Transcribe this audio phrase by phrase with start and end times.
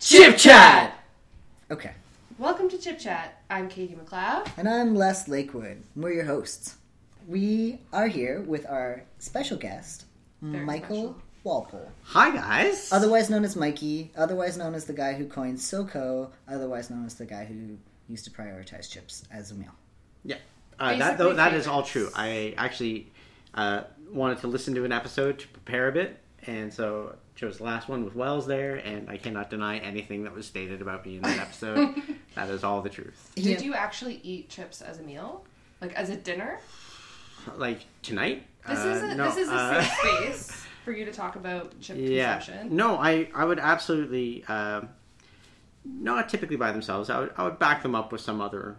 [0.00, 0.94] Chip Chat!
[1.70, 1.92] Okay.
[2.38, 3.42] Welcome to Chip Chat.
[3.50, 4.48] I'm Katie McLeod.
[4.56, 5.82] And I'm Les Lakewood.
[5.96, 6.76] We're your hosts.
[7.26, 10.04] We are here with our special guest,
[10.40, 11.22] Very Michael special.
[11.44, 11.90] Walpole.
[12.04, 12.90] Hi, guys.
[12.92, 17.14] Otherwise known as Mikey, otherwise known as the guy who coined SoCo, otherwise known as
[17.14, 17.76] the guy who
[18.08, 19.74] used to prioritize chips as a meal.
[20.24, 20.36] yeah,
[20.78, 22.08] uh, that though that is all true.
[22.14, 23.10] I actually
[23.54, 27.64] uh, wanted to listen to an episode to prepare a bit, and so chose the
[27.64, 31.16] last one with Wells there, and I cannot deny anything that was stated about me
[31.16, 31.94] in that episode.
[32.34, 33.30] that is all the truth.
[33.36, 33.60] Did Yeah.
[33.60, 35.44] you actually eat chips as a meal?
[35.80, 36.58] Like as a dinner?
[37.56, 38.44] Like tonight.
[38.66, 41.36] This uh, is a, no, this is a uh, safe space for you to talk
[41.36, 42.36] about chip Yeah.
[42.38, 42.74] consumption.
[42.76, 44.82] No, I, I would absolutely, uh,
[45.84, 47.10] not typically by themselves.
[47.10, 48.76] I would, I would back them up with some other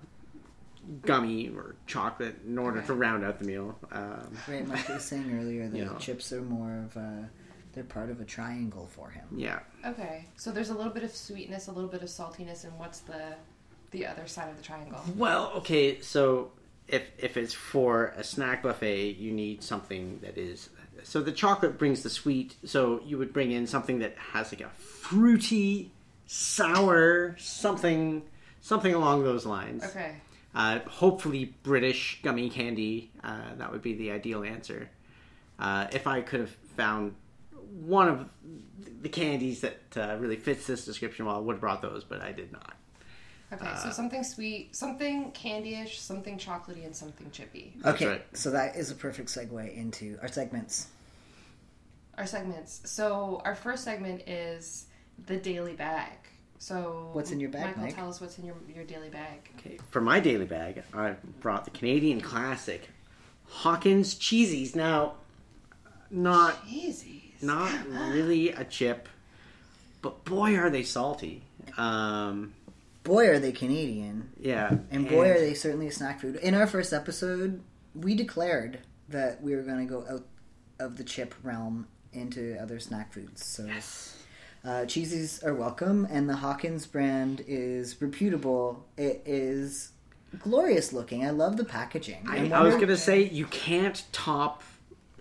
[1.06, 3.78] gummy or chocolate in order to round out the meal.
[3.92, 5.96] Um, Right, Mike was saying earlier that You know.
[6.00, 7.30] chips are more of a,
[7.74, 9.26] they're part of a triangle for him.
[9.36, 9.60] yeah.
[9.86, 13.00] Okay, so there's a little bit of sweetness, a little bit of saltiness, and what's
[13.00, 13.36] the
[13.92, 15.02] the other side of the triangle?
[15.16, 16.52] Well, okay, so
[16.88, 20.70] if if it's for a snack buffet, you need something that is
[21.04, 22.56] so the chocolate brings the sweet.
[22.66, 25.92] So you would bring in something that has like a fruity,
[26.26, 28.24] sour something
[28.62, 29.84] something along those lines.
[29.84, 30.16] Okay.
[30.54, 33.12] Uh, hopefully, British gummy candy.
[33.24, 34.90] Uh, that would be the ideal answer.
[35.60, 37.16] Uh, if I could have found
[37.72, 38.30] one of
[39.02, 42.22] the candies that uh, really fits this description, well, I would have brought those, but
[42.22, 42.74] I did not.
[43.52, 47.74] Okay, Uh, so something sweet, something candy-ish, something chocolatey, and something chippy.
[47.86, 48.38] Okay, right.
[48.38, 50.88] so that is a perfect segue into our segments.
[52.18, 52.82] Our segments.
[52.86, 54.86] So our first segment is
[55.26, 56.12] the daily bag.
[56.60, 57.96] So What's in your bag, Michael, Mike?
[57.96, 59.50] tell us what's in your your daily bag.
[59.58, 62.90] Okay, for my daily bag, I brought the Canadian classic
[63.48, 64.76] Hawkins cheesies.
[64.76, 65.14] Now,
[66.12, 67.19] not Yeezys.
[67.42, 69.08] Not really a chip,
[70.02, 71.44] but boy are they salty.
[71.78, 72.54] Um,
[73.04, 74.30] Boy, are they Canadian.
[74.40, 76.36] yeah, And boy, are they certainly a snack food.
[76.36, 77.62] In our first episode,
[77.96, 80.26] we declared that we were going to go out
[80.80, 83.44] of the chip realm into other snack foods.
[83.44, 83.68] So,
[84.64, 88.86] uh, cheesies are welcome, and the Hawkins brand is reputable.
[88.98, 89.92] It is
[90.40, 91.26] glorious looking.
[91.26, 92.26] I love the packaging.
[92.28, 94.62] I, I'm was gonna say you can't top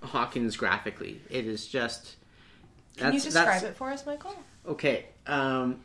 [0.03, 1.21] Hawkins graphically.
[1.31, 2.17] It is just.
[2.97, 4.35] Can you describe it for us, Michael?
[4.67, 5.81] Okay, um,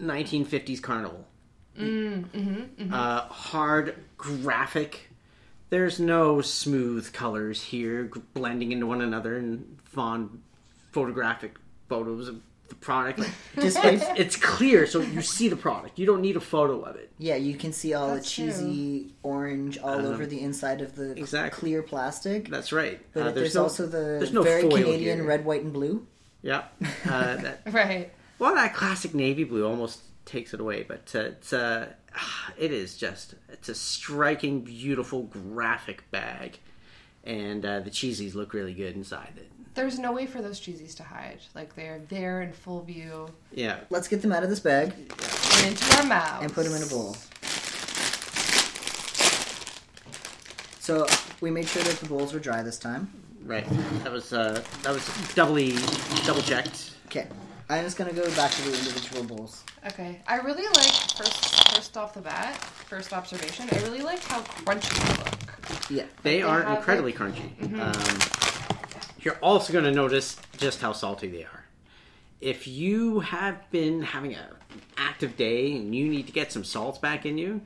[0.00, 1.24] 1950s carnival.
[1.78, 5.10] Uh, hard graphic.
[5.68, 10.42] There's no smooth colors here blending into one another and fond
[10.92, 11.56] photographic
[11.88, 13.18] photos of the product.
[13.20, 15.98] Like, Just it's, it's clear, so you see the product.
[15.98, 17.10] You don't need a photo of it.
[17.18, 18.46] Yeah, you can see all the That's true.
[18.46, 21.58] cheesy orange all Um, over the inside of the exactly.
[21.60, 22.48] clear plastic.
[22.48, 23.00] That's right.
[23.12, 25.26] But Uh, there's, no- also the there's no very Canadian here.
[25.26, 26.06] red, white, and blue.
[26.42, 26.64] Yeah.
[27.04, 28.12] Uh, that, Right.
[28.38, 31.92] Well, that classic navy blue almost takes it away, but uh, it's uh,
[32.58, 36.58] it is just it's a striking, beautiful, graphic bag,
[37.24, 39.50] and uh, the cheesies look really good inside it.
[39.76, 41.38] There's no way for those cheesies to hide.
[41.54, 45.66] Like they're there in full view Yeah, Let's get them out of this bag and
[45.68, 46.44] into our mouths.
[46.44, 47.14] and put them in a bowl.
[50.80, 51.06] So
[51.40, 53.10] we made sure that the bowls were dry this time.
[53.44, 53.66] right.
[54.04, 55.76] That was uh, that was doubly
[56.24, 56.92] double checked.
[57.06, 57.26] Okay,
[57.68, 59.64] I'm just gonna go back to the individual bowls.
[59.86, 60.20] Okay.
[60.26, 63.68] I really like first first off the bat, first observation.
[63.72, 65.90] I really like how crunchy they look.
[65.90, 67.80] Yeah, They They are incredibly like- crunchy.
[67.80, 68.45] Um,
[69.26, 71.64] you're also going to notice just how salty they are.
[72.40, 74.44] If you have been having an
[74.96, 77.60] active day and you need to get some salt back in you,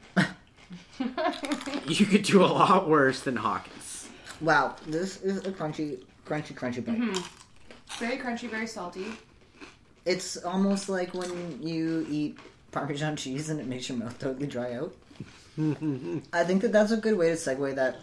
[1.87, 4.09] you could do a lot worse than Hawkins.
[4.41, 6.98] wow, this is a crunchy, crunchy, crunchy bite.
[6.98, 8.03] Mm-hmm.
[8.03, 9.04] Very crunchy, very salty.
[10.06, 12.38] It's almost like when you eat
[12.72, 14.94] Parmesan cheese and it makes your mouth totally dry out.
[16.32, 17.98] I think that that's a good way to segue that.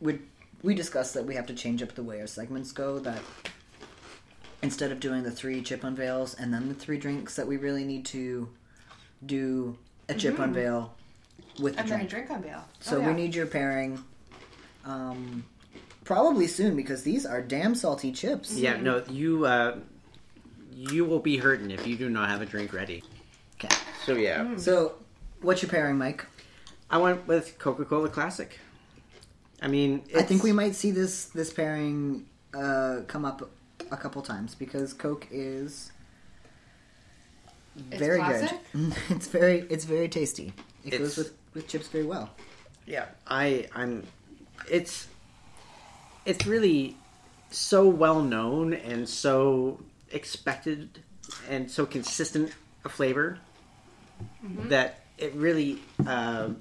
[0.00, 0.18] We
[0.62, 2.98] we discussed that we have to change up the way our segments go.
[2.98, 3.20] That
[4.62, 7.84] instead of doing the three chip unveils and then the three drinks, that we really
[7.84, 8.48] need to
[9.24, 9.76] do
[10.08, 10.94] a chip unveil
[11.60, 12.28] with the And then a drink.
[12.28, 12.62] drink on.
[12.80, 13.06] So oh, yeah.
[13.08, 14.02] we need your pairing.
[14.84, 15.44] Um,
[16.04, 18.56] probably soon because these are damn salty chips.
[18.56, 19.78] Yeah, no, you uh,
[20.74, 23.02] you will be hurting if you do not have a drink ready.
[23.56, 23.74] Okay.
[24.04, 24.94] So yeah, So,
[25.40, 26.26] what's your pairing, Mike?
[26.90, 28.58] I went with Coca Cola Classic.
[29.62, 33.48] I mean, I think we might see this this pairing uh, come up
[33.90, 35.92] a couple times because Coke is
[37.76, 38.58] very classic?
[38.72, 38.94] good.
[39.10, 40.52] it's very it's very tasty.
[40.84, 42.30] It It's- goes with with chips very well.
[42.86, 44.02] yeah i i'm
[44.70, 45.06] it's
[46.24, 46.96] it's really
[47.50, 49.78] so well known and so
[50.10, 50.98] expected
[51.48, 52.50] and so consistent
[52.84, 53.38] a flavor
[54.68, 56.56] that it really um,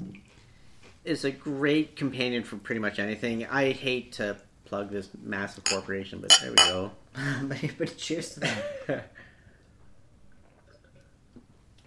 [1.04, 3.46] is a great companion for pretty much anything.
[3.48, 6.92] I hate to plug this massive corporation, but there we go.
[7.44, 9.12] but, but cheers to that.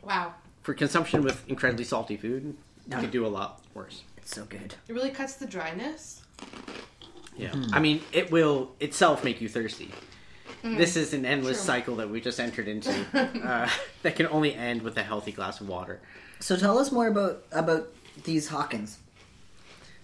[0.02, 0.34] Wow.
[0.60, 2.54] for consumption with incredibly salty food,
[2.90, 4.02] you could do a lot worse.
[4.18, 4.74] It's so good.
[4.86, 6.22] It really cuts the dryness.
[7.38, 9.90] Yeah, I mean, it will itself make you thirsty.
[10.62, 11.66] This is an endless True.
[11.66, 13.68] cycle that we just entered into uh,
[14.02, 16.00] that can only end with a healthy glass of water.
[16.40, 17.88] So tell us more about about
[18.24, 18.98] these Hawkins.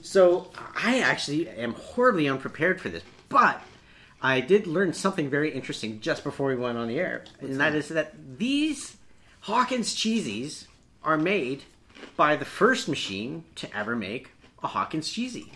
[0.02, 3.62] So I actually am horribly unprepared for this, but
[4.22, 7.72] I did learn something very interesting just before we went on the air, and that
[7.72, 7.74] that?
[7.74, 8.96] is that these
[9.40, 10.66] Hawkins cheesies
[11.02, 11.64] are made
[12.16, 14.30] by the first machine to ever make
[14.62, 15.52] a Hawkins cheesy.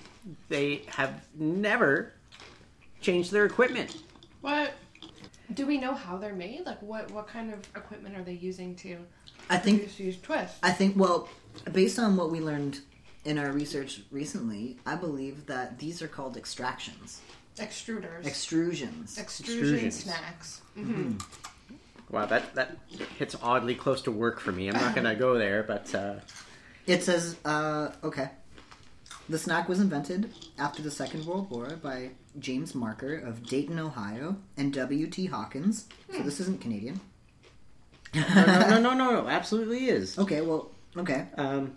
[0.49, 2.13] They have never
[3.01, 4.03] changed their equipment.
[4.41, 4.73] What?
[5.53, 6.65] Do we know how they're made?
[6.65, 8.99] Like, what what kind of equipment are they using to
[9.51, 10.59] I think produce these twists?
[10.63, 11.29] I think well,
[11.73, 12.81] based on what we learned
[13.25, 17.21] in our research recently, I believe that these are called extractions,
[17.59, 18.25] Extruders.
[18.25, 19.19] extrusions.
[19.19, 19.93] Extrusion Extrusions.
[19.93, 20.61] snacks.
[20.75, 21.13] hmm
[22.11, 22.77] Wow, that that
[23.19, 24.69] hits oddly close to work for me.
[24.69, 26.17] I'm not gonna go there, but uh,
[26.87, 28.31] It says, uh, okay.
[29.29, 34.37] The snack was invented after the Second World War by James Marker of Dayton, Ohio,
[34.59, 35.25] and W.T.
[35.27, 35.87] Hawkins.
[36.15, 37.01] So this isn't Canadian.
[38.15, 40.19] no, no, no, no, no, absolutely is.
[40.19, 41.27] Okay, well, okay.
[41.39, 41.75] Um,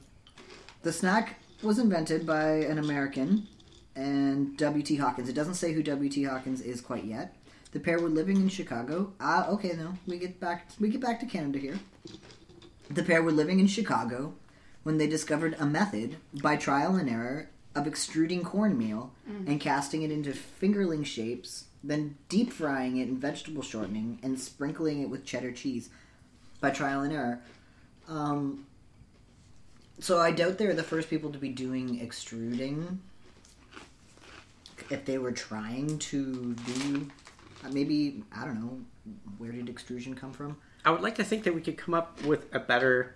[0.88, 3.46] The snack was invented by an American
[3.94, 4.96] and W.T.
[4.96, 5.28] Hawkins.
[5.28, 6.24] It doesn't say who W.T.
[6.24, 7.36] Hawkins is quite yet.
[7.74, 9.12] The pair were living in Chicago.
[9.20, 10.70] Ah, okay, no, we get back.
[10.80, 11.78] We get back to Canada here.
[12.90, 14.36] The pair were living in Chicago
[14.84, 19.12] when they discovered a method by trial and error of extruding cornmeal
[19.46, 25.02] and casting it into fingerling shapes, then deep frying it in vegetable shortening and sprinkling
[25.02, 25.90] it with cheddar cheese
[26.62, 27.42] by trial and error.
[28.08, 28.68] Um,
[30.00, 33.00] so I doubt they're the first people to be doing extruding.
[34.90, 37.08] If they were trying to do,
[37.66, 38.80] uh, maybe I don't know,
[39.38, 40.58] where did extrusion come from?
[40.86, 43.16] I would like to think that we could come up with a better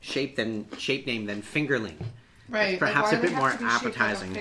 [0.00, 1.96] shape than shape name than fingerling.
[2.48, 2.78] Right.
[2.78, 4.34] Perhaps like, a bit more have to be shaped like a appetizing.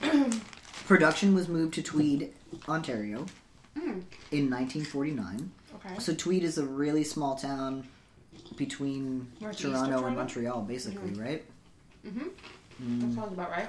[0.00, 0.38] finger?
[0.86, 2.32] Production was moved to Tweed,
[2.68, 3.26] Ontario,
[3.76, 4.02] Mm.
[4.32, 5.50] in 1949.
[5.76, 5.98] Okay.
[6.00, 7.86] So Tweed is a really small town
[8.56, 11.22] between Northeast Toronto and Montreal, basically, mm-hmm.
[11.22, 11.44] right?
[12.06, 12.28] Mm-hmm.
[12.82, 13.00] Mm.
[13.00, 13.68] That sounds about right.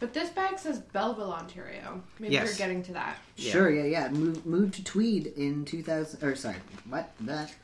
[0.00, 2.02] But this bag says Belleville, Ontario.
[2.18, 2.46] Maybe Yes.
[2.46, 3.16] you're getting to that.
[3.36, 3.52] Yeah.
[3.52, 4.08] Sure, yeah, yeah.
[4.10, 6.22] Moved, moved to Tweed in 2000.
[6.22, 6.56] Or sorry,
[6.88, 7.12] what?
[7.20, 7.54] That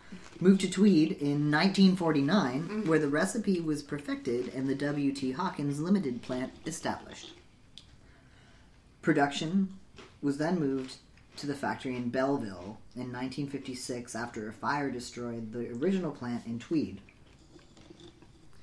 [0.40, 2.88] moved to Tweed in 1949, mm-hmm.
[2.88, 5.32] where the recipe was perfected and the W.T.
[5.32, 7.32] Hawkins Limited plant established.
[9.02, 9.74] Production
[10.22, 10.96] was then moved
[11.40, 16.58] to the factory in Belleville in 1956 after a fire destroyed the original plant in
[16.58, 17.00] Tweed.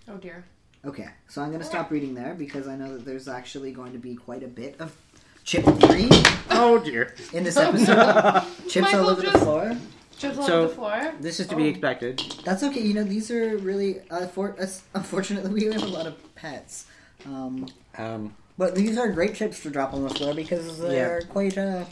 [0.08, 0.46] Oh dear.
[0.86, 3.92] Okay, so I'm going to stop reading there because I know that there's actually going
[3.94, 4.96] to be quite a bit of
[5.44, 6.08] chip free
[6.52, 7.16] Oh dear.
[7.34, 8.44] in this episode.
[8.70, 9.76] Chips Michael all over the just- floor.
[10.18, 11.14] Chips all So- over the floor.
[11.20, 11.58] This is to Oh.
[11.58, 12.20] be expected.
[12.46, 12.82] That's okay.
[12.82, 14.02] You know, these are really.
[14.10, 16.86] Uh, for, uh, unfortunately, we have a lot of pets.
[17.26, 21.58] Um, Um, but these are great chips to drop on the floor because they're quite.
[21.58, 21.86] Uh,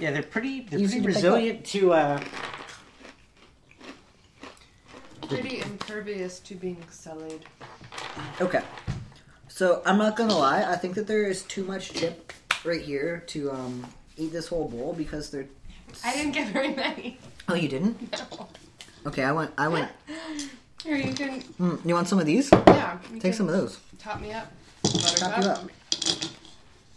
[0.00, 0.60] yeah, they're pretty.
[0.62, 1.92] They're Easy pretty to pick resilient to.
[1.92, 2.20] Uh,
[5.28, 7.44] Pretty impervious to being sullied.
[8.40, 8.62] okay.
[9.48, 10.62] So I'm not gonna lie.
[10.62, 12.32] I think that there is too much chip
[12.64, 13.84] right here to um,
[14.16, 15.46] eat this whole bowl because they're.
[16.04, 17.18] I didn't get very many.
[17.48, 18.12] Oh, you didn't?
[18.12, 18.48] No.
[19.06, 19.50] Okay, I went.
[19.58, 19.90] I went.
[20.84, 21.40] Here, you can.
[21.40, 22.50] Hmm, you want some of these?
[22.52, 22.98] Yeah.
[23.08, 23.80] You Take can some of those.
[23.98, 24.52] Top me up.
[24.84, 25.64] Top you up.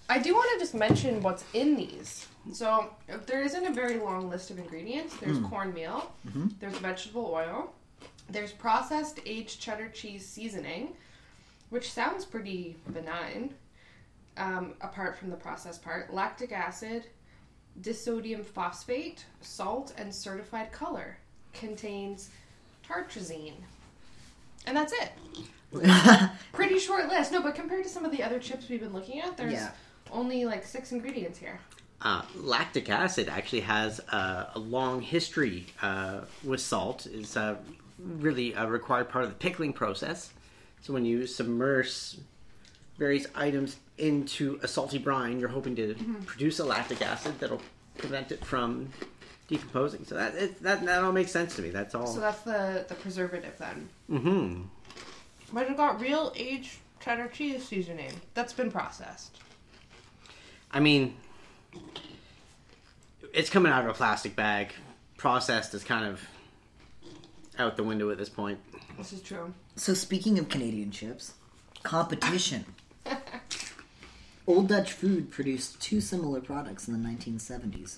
[0.10, 2.28] I do want to just mention what's in these.
[2.54, 2.94] So
[3.26, 5.16] there isn't a very long list of ingredients.
[5.18, 5.46] There's Hmm.
[5.48, 6.12] cornmeal.
[6.28, 6.48] Mm-hmm.
[6.60, 7.74] There's vegetable oil.
[8.30, 10.96] There's processed aged cheddar cheese seasoning,
[11.70, 13.54] which sounds pretty benign.
[14.38, 17.08] Um, apart from the processed part, lactic acid,
[17.82, 21.18] disodium phosphate, salt, and certified color
[21.54, 22.30] contains
[22.88, 23.56] tartrazine,
[24.66, 25.12] and that's it.
[26.54, 27.32] Pretty short list.
[27.34, 29.72] No, but compared to some of the other chips we've been looking at, there's Yeah.
[30.12, 31.60] only like six ingredients here.
[32.02, 37.06] Uh, lactic acid actually has uh, a long history uh, with salt.
[37.12, 37.56] It's uh,
[37.98, 40.32] really a required part of the pickling process.
[40.82, 42.16] So when you submerge
[42.98, 47.62] various items into a salty brine, you're hoping to produce a lactic acid that'll
[47.98, 48.90] prevent it from
[49.48, 50.06] decomposing.
[50.06, 51.70] So that it, that that all makes sense to me.
[51.70, 52.08] That's all.
[52.08, 53.90] So that's the the preservative then.
[54.10, 54.62] mm-hmm.
[55.52, 59.38] But it got real aged cheddar cheese seasoning that's been processed.
[60.72, 61.16] I mean,
[63.34, 64.74] it's coming out of a plastic bag.
[65.18, 66.22] Processed is kind of
[67.58, 68.60] out the window at this point.
[68.98, 69.54] This is true.
[69.76, 71.34] So speaking of Canadian chips,
[71.84, 72.66] competition.
[74.48, 77.98] Old Dutch Food produced two similar products in the 1970s.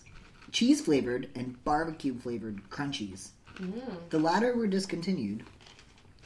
[0.51, 3.30] Cheese flavored and barbecue flavored crunchies.
[3.56, 3.82] Mm.
[4.10, 5.44] The latter were discontinued,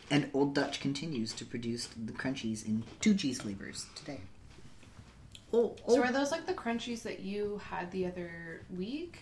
[0.10, 4.22] and Old Dutch continues to produce the crunchies in two cheese flavors today.
[5.56, 9.20] Oh, oh, So are those like the crunchies that you had the other week?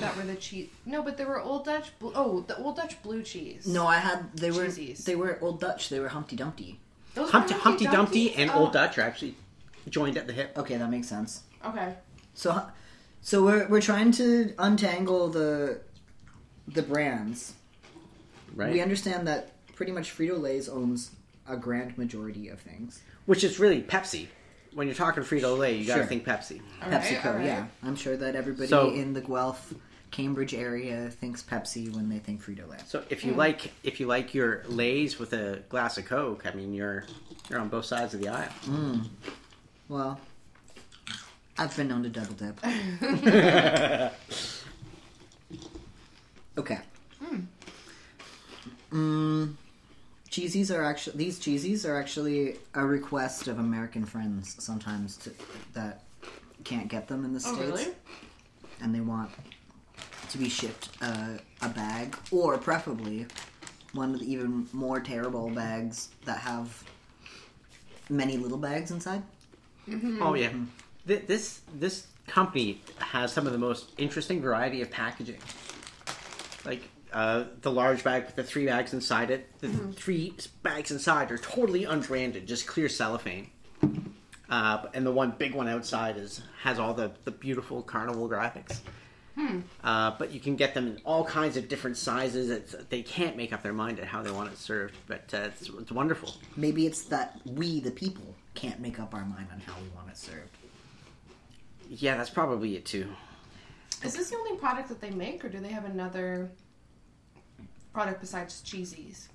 [0.00, 0.68] That were the cheese.
[0.84, 1.98] No, but they were Old Dutch.
[1.98, 3.66] Bl- oh, the Old Dutch blue cheese.
[3.66, 5.04] No, I had they were Cheesies.
[5.04, 5.88] they were Old Dutch.
[5.88, 6.78] They were Humpty Dumpty.
[7.14, 8.32] Those were Humpty, Humpty Dumpty Dumpties?
[8.36, 9.36] and Oh, Old Dutch are actually
[9.88, 10.52] joined at the hip.
[10.58, 11.42] Okay, that makes sense.
[11.64, 11.94] Okay.
[12.34, 12.62] So,
[13.22, 15.80] so we're we're trying to untangle the
[16.68, 17.54] the brands.
[18.54, 18.72] Right.
[18.72, 21.12] We understand that pretty much Frito Lay's owns
[21.48, 23.00] a grand majority of things.
[23.24, 24.26] Which is really Pepsi.
[24.72, 26.06] When you're talking Frito Lay, you gotta Sure.
[26.06, 26.60] think Pepsi.
[26.82, 27.44] All right, PepsiCo, all right.
[27.44, 27.66] yeah.
[27.82, 29.74] I'm sure that everybody So- in the Guelph,
[30.10, 32.78] Cambridge area thinks Pepsi when they think Frito Lay.
[32.86, 33.36] So if you mm.
[33.36, 37.04] like if you like your Lay's with a glass of Coke, I mean you're
[37.48, 38.48] you're on both sides of the aisle.
[38.64, 39.06] Mm.
[39.88, 40.20] Well,
[41.58, 42.58] I've been known to double dip.
[46.58, 46.78] okay.
[47.22, 47.40] Hmm.
[48.92, 49.54] Mm,
[50.30, 55.30] cheesies are actually these cheesies are actually a request of American friends sometimes to,
[55.74, 56.02] that
[56.64, 57.94] can't get them in the Oh, states, really?
[58.80, 59.30] and they want
[60.30, 63.26] to be shipped uh, a bag or preferably
[63.92, 66.84] one of the even more terrible bags that have
[68.08, 69.22] many little bags inside.
[70.20, 70.50] Oh yeah.
[71.08, 75.38] Th- This this company has some of the most interesting variety of packaging.
[76.64, 79.48] Like uh, the large bag with the three bags inside it.
[79.60, 83.50] The three bags inside are totally unbranded, just clear cellophane.
[84.48, 88.80] Uh, and the one big one outside is has all the, the beautiful carnival graphics.
[89.82, 92.50] Uh, but you can get them in all kinds of different sizes.
[92.50, 95.38] It's, they can't make up their mind at how they want it served, but uh,
[95.38, 96.34] it's, it's wonderful.
[96.56, 100.10] Maybe it's that we, the people, can't make up our mind on how we want
[100.10, 100.56] it served.
[101.88, 103.08] Yeah, that's probably it too.
[104.04, 106.50] Is this the only product that they make, or do they have another
[107.92, 109.28] product besides cheesies?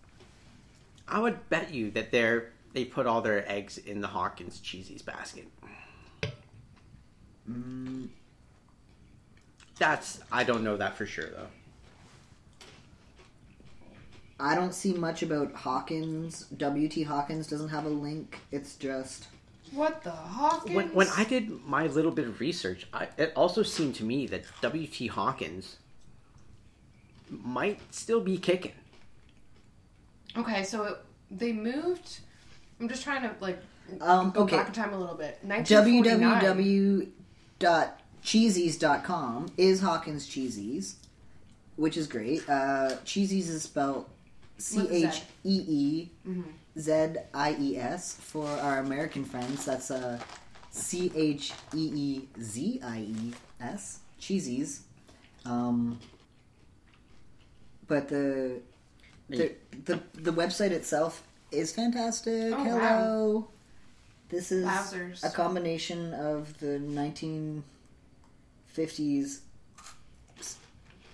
[1.07, 5.03] I would bet you that they're they put all their eggs in the Hawkins cheesies
[5.05, 5.47] basket.
[7.49, 8.09] Mm,
[9.77, 11.47] That's I don't know that for sure though.
[14.39, 16.47] I don't see much about Hawkins.
[16.57, 18.39] WT Hawkins doesn't have a link.
[18.51, 19.27] It's just
[19.71, 20.75] What the Hawkins?
[20.75, 24.27] When, when I did my little bit of research, I, it also seemed to me
[24.27, 25.07] that W.T.
[25.07, 25.77] Hawkins
[27.29, 28.73] might still be kicking.
[30.37, 30.97] Okay, so it,
[31.31, 32.19] they moved.
[32.79, 33.59] I'm just trying to like
[34.01, 34.57] um, go okay.
[34.57, 35.39] back in time a little bit.
[35.43, 37.11] 1949.
[38.21, 40.95] www.cheesies.com is Hawkins Cheesies,
[41.75, 42.47] which is great.
[42.49, 44.07] Uh, Cheesies is spelled
[44.57, 45.07] C a.
[45.07, 46.09] H E E
[46.77, 49.65] Z I E S for our American friends.
[49.65, 50.19] That's uh,
[50.71, 53.99] C H E E Z I E S.
[54.19, 54.79] Cheesies.
[55.45, 55.99] Um,
[57.87, 58.61] but the
[59.29, 59.53] the,
[59.85, 62.53] the the website itself is fantastic.
[62.53, 63.47] Oh, Hello.
[64.29, 65.23] This is Wowzers.
[65.23, 66.79] a combination of the
[68.73, 69.39] 1950s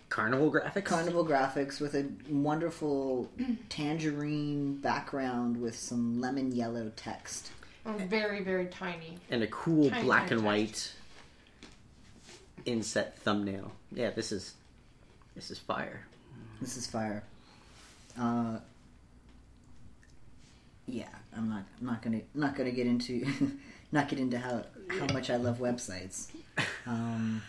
[0.10, 0.84] Carnival graphics.
[0.86, 3.30] carnival graphics with a wonderful
[3.70, 7.52] tangerine background with some lemon yellow text.
[7.86, 9.18] Oh, very very tiny.
[9.30, 10.46] and a cool Tiny, black tiny and text.
[10.46, 10.94] white
[12.66, 13.72] inset thumbnail.
[13.94, 14.54] Yeah, this is
[15.36, 16.06] this is fire.
[16.62, 17.24] This is fire.
[18.20, 18.60] Uh,
[20.86, 23.26] yeah, I'm not I'm not gonna not gonna get into
[23.92, 26.30] not get into how how much I love websites.
[26.86, 27.42] Um,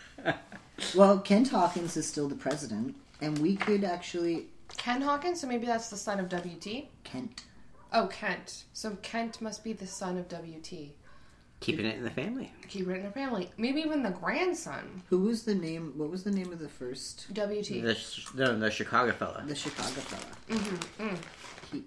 [0.95, 5.65] well, Kent Hawkins is still the president, and we could actually Ken Hawkins, so maybe
[5.65, 6.87] that's the son of WT.
[7.03, 7.43] Kent.
[7.91, 8.63] Oh, Kent.
[8.73, 10.91] So Kent must be the son of WT.
[11.63, 12.51] Keeping it in the family.
[12.67, 13.49] Keep it in the family.
[13.57, 15.01] Maybe even the grandson.
[15.09, 15.93] Who was the name?
[15.95, 17.27] What was the name of the first?
[17.29, 17.81] WT.
[17.81, 19.43] The, sh- no, the Chicago fella.
[19.47, 20.59] The Chicago fella.
[20.59, 21.07] Mm-hmm.
[21.07, 21.17] Mm.
[21.71, 21.83] He...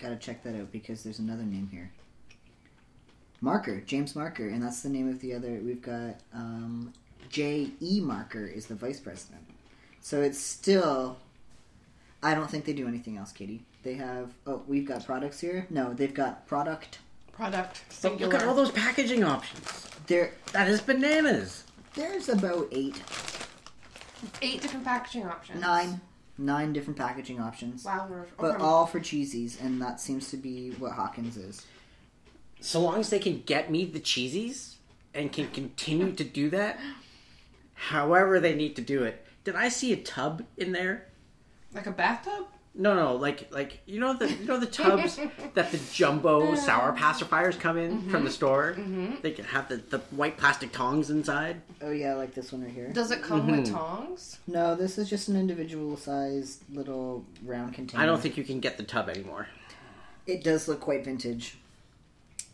[0.00, 1.92] Gotta check that out because there's another name here.
[3.40, 5.60] Marker, James Marker, and that's the name of the other.
[5.62, 6.92] We've got um,
[7.28, 7.70] J.
[7.80, 8.00] E.
[8.00, 9.42] Marker is the vice president.
[10.00, 11.18] So it's still.
[12.24, 13.62] I don't think they do anything else, Katie.
[13.84, 14.32] They have.
[14.48, 15.68] Oh, we've got products here.
[15.70, 16.98] No, they've got product.
[17.36, 17.82] Product.
[18.02, 19.86] But look at all those packaging options.
[20.06, 21.64] There, That is bananas.
[21.94, 23.02] there's about eight,
[24.40, 25.60] Eight different packaging options.
[25.60, 26.00] nine,
[26.38, 27.84] nine different packaging options.
[27.84, 28.06] Wow.
[28.08, 28.62] we're- But okay.
[28.64, 31.66] all for cheesies, and that seems to be what Hawkins is.
[32.60, 34.76] So long as they can get me the cheesies
[35.12, 36.80] and can continue to do that,
[37.74, 39.26] however they need to do it.
[39.44, 41.06] Did I see a tub in there
[41.74, 42.46] Like a bathtub?
[42.78, 45.18] No, no, like like you know the you know the tubs
[45.54, 48.28] that the jumbo sour pacifiers come in from the mm-hmm.
[48.28, 48.74] store.
[48.76, 49.14] Mm-hmm.
[49.22, 51.62] They can have the, the white plastic tongs inside.
[51.80, 52.88] Oh yeah, like this one right here.
[52.88, 53.74] Does it come with mm-hmm.
[53.74, 54.38] tongs?
[54.46, 58.02] No, this is just an individual sized little round container.
[58.02, 59.48] I don't think you can get the tub anymore.
[60.26, 61.56] it does look quite vintage.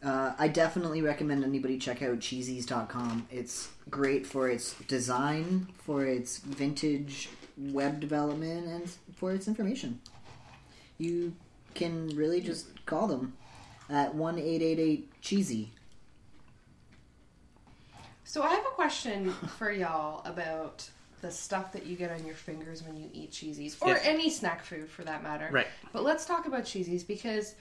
[0.04, 3.28] Uh, I definitely recommend anybody check out cheesies.com.
[3.30, 10.00] It's great for its design, for its vintage web development, and for its information.
[11.02, 11.34] You
[11.74, 13.32] can really just call them
[13.90, 15.72] at one eight eight eight cheesy.
[18.24, 20.88] So I have a question for y'all about
[21.20, 24.00] the stuff that you get on your fingers when you eat cheesies, or Yeah.
[24.04, 25.48] any snack food for that matter.
[25.50, 25.66] Right.
[25.92, 27.54] But let's talk about cheesies because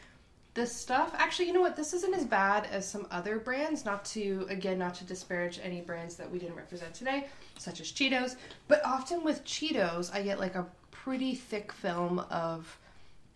[0.54, 1.16] the stuff.
[1.18, 1.76] Actually, you know what?
[1.76, 3.86] This isn't as bad as some other brands.
[3.86, 7.92] Not to again, not to disparage any brands that we didn't represent today, such as
[7.92, 8.36] Cheetos.
[8.68, 12.78] But often with Cheetos, I get like a pretty thick film of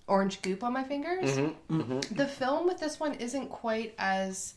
[0.08, 1.32] orange goop on my fingers.
[1.32, 2.16] Mm-hmm, mm-hmm.
[2.16, 4.54] The film with this one isn't quite as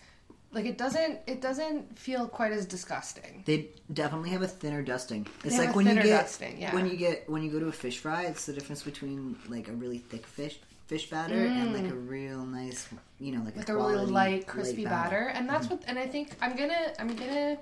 [0.52, 3.42] like it doesn't it doesn't feel quite as disgusting.
[3.46, 5.26] They definitely have a thinner dusting.
[5.44, 6.74] It's They have like a when you get dusting, yeah.
[6.74, 8.24] when you get when you go to a fish fry.
[8.24, 11.92] It's the difference between like a really thick fish fish batter and like mm.
[11.92, 12.88] a real nice,
[13.20, 13.58] you know, like, Mm.
[13.58, 15.30] like a, a really light crispy batter.
[15.34, 15.74] and that's mm-hmm.
[15.74, 17.58] what and i think i'm gonna i'm gonna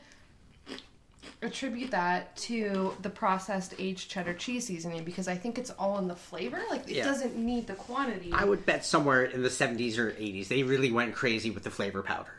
[1.43, 6.09] attribute that to the processed aged cheddar cheese seasoning because i think it's all in
[6.09, 7.05] the flavor like it Yeah.
[7.05, 10.91] doesn't need the quantity I would bet somewhere in the 70s or 80s they really
[10.91, 12.33] went crazy with the flavor powder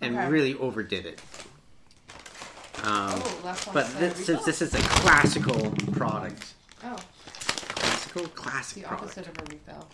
[0.00, 0.28] and Okay.
[0.28, 1.20] really overdid it.
[2.82, 6.96] Um, oh but this, since this is a classical product, oh
[7.74, 9.88] classical classic the product, opposite of a refill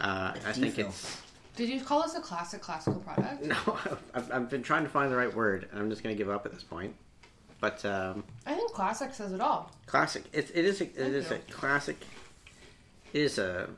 [0.00, 0.88] uh, I think Defill.
[0.88, 1.20] it's
[1.54, 3.56] did you call this a classic classical product no.
[4.14, 6.30] I've, I've been trying to find the right word, and I'm just going to give
[6.30, 6.94] up at this point.
[7.60, 11.14] But um, i think classic says it all classic, it, it is a, it Thank
[11.14, 11.36] is you.
[11.36, 11.96] a classic.
[13.12, 13.68] It is a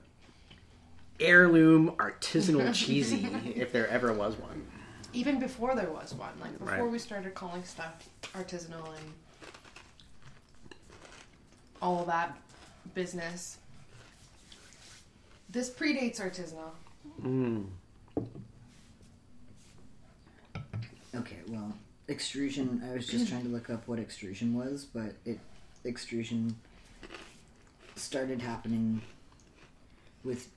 [1.20, 4.66] heirloom artisanal cheesy, if there ever was one.
[5.12, 6.90] even before there was one like before Right.
[6.90, 7.94] we started calling stuff
[8.34, 9.12] artisanal and
[11.80, 12.36] all that
[12.94, 13.58] business
[15.50, 16.70] this predates artisanal
[17.22, 17.66] Mm.
[21.14, 21.72] Okay, well,
[22.08, 22.82] extrusion.
[22.88, 25.38] I was just trying to look up what extrusion was, but it
[25.84, 26.56] extrusion
[27.96, 29.02] started happening
[30.24, 30.48] with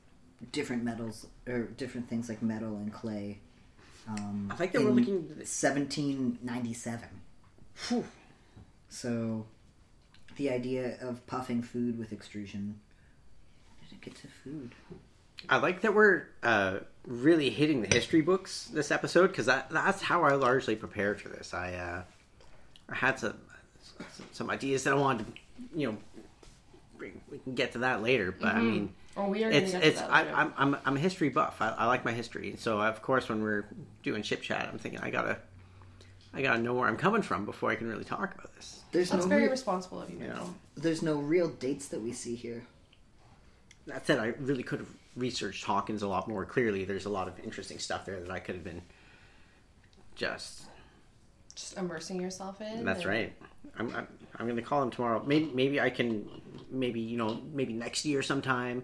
[0.52, 3.40] different metals or different things like metal and clay.
[4.08, 5.28] Um, I think they were in looking.
[5.28, 7.08] 1797.
[7.74, 8.06] Phew.
[8.90, 9.46] So,
[10.36, 12.80] the idea of puffing food with extrusion.
[13.80, 14.74] How did it get to food?
[15.50, 20.02] I like that we're uh, really hitting the history books this episode because that, that's
[20.02, 21.54] how I largely prepared for this.
[21.54, 22.04] I uh,
[22.90, 23.36] I had some
[24.32, 25.34] some ideas that I wanted to,
[25.80, 25.98] you know,
[26.98, 27.22] bring.
[27.32, 30.24] We can get to that later, but I mean, oh, we are it's, it's, I,
[30.32, 31.58] I'm, I'm I'm a history buff.
[31.62, 33.66] I, I like my history, so of course when we're
[34.04, 35.38] doing chip chat, I'm thinking I gotta
[36.34, 38.82] I gotta know where I'm coming from before I can really talk about this.
[38.92, 40.20] There's That's no very re- responsible of you.
[40.20, 42.64] You know, there's no real dates that we see here.
[43.88, 46.86] that said, I really could have researched Hawkins a lot more clearly.
[46.86, 48.82] There's a lot of interesting stuff there that I could have been
[50.16, 50.64] just
[51.56, 52.86] Just immersing yourself in.
[52.86, 53.34] That's and- right.
[53.78, 55.24] I'm, I'm, I'm going to call him tomorrow.
[55.26, 56.28] Maybe maybe I can
[56.70, 58.84] maybe you know maybe next year sometime,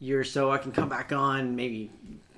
[0.00, 1.54] year or so I can come back on.
[1.54, 1.90] Maybe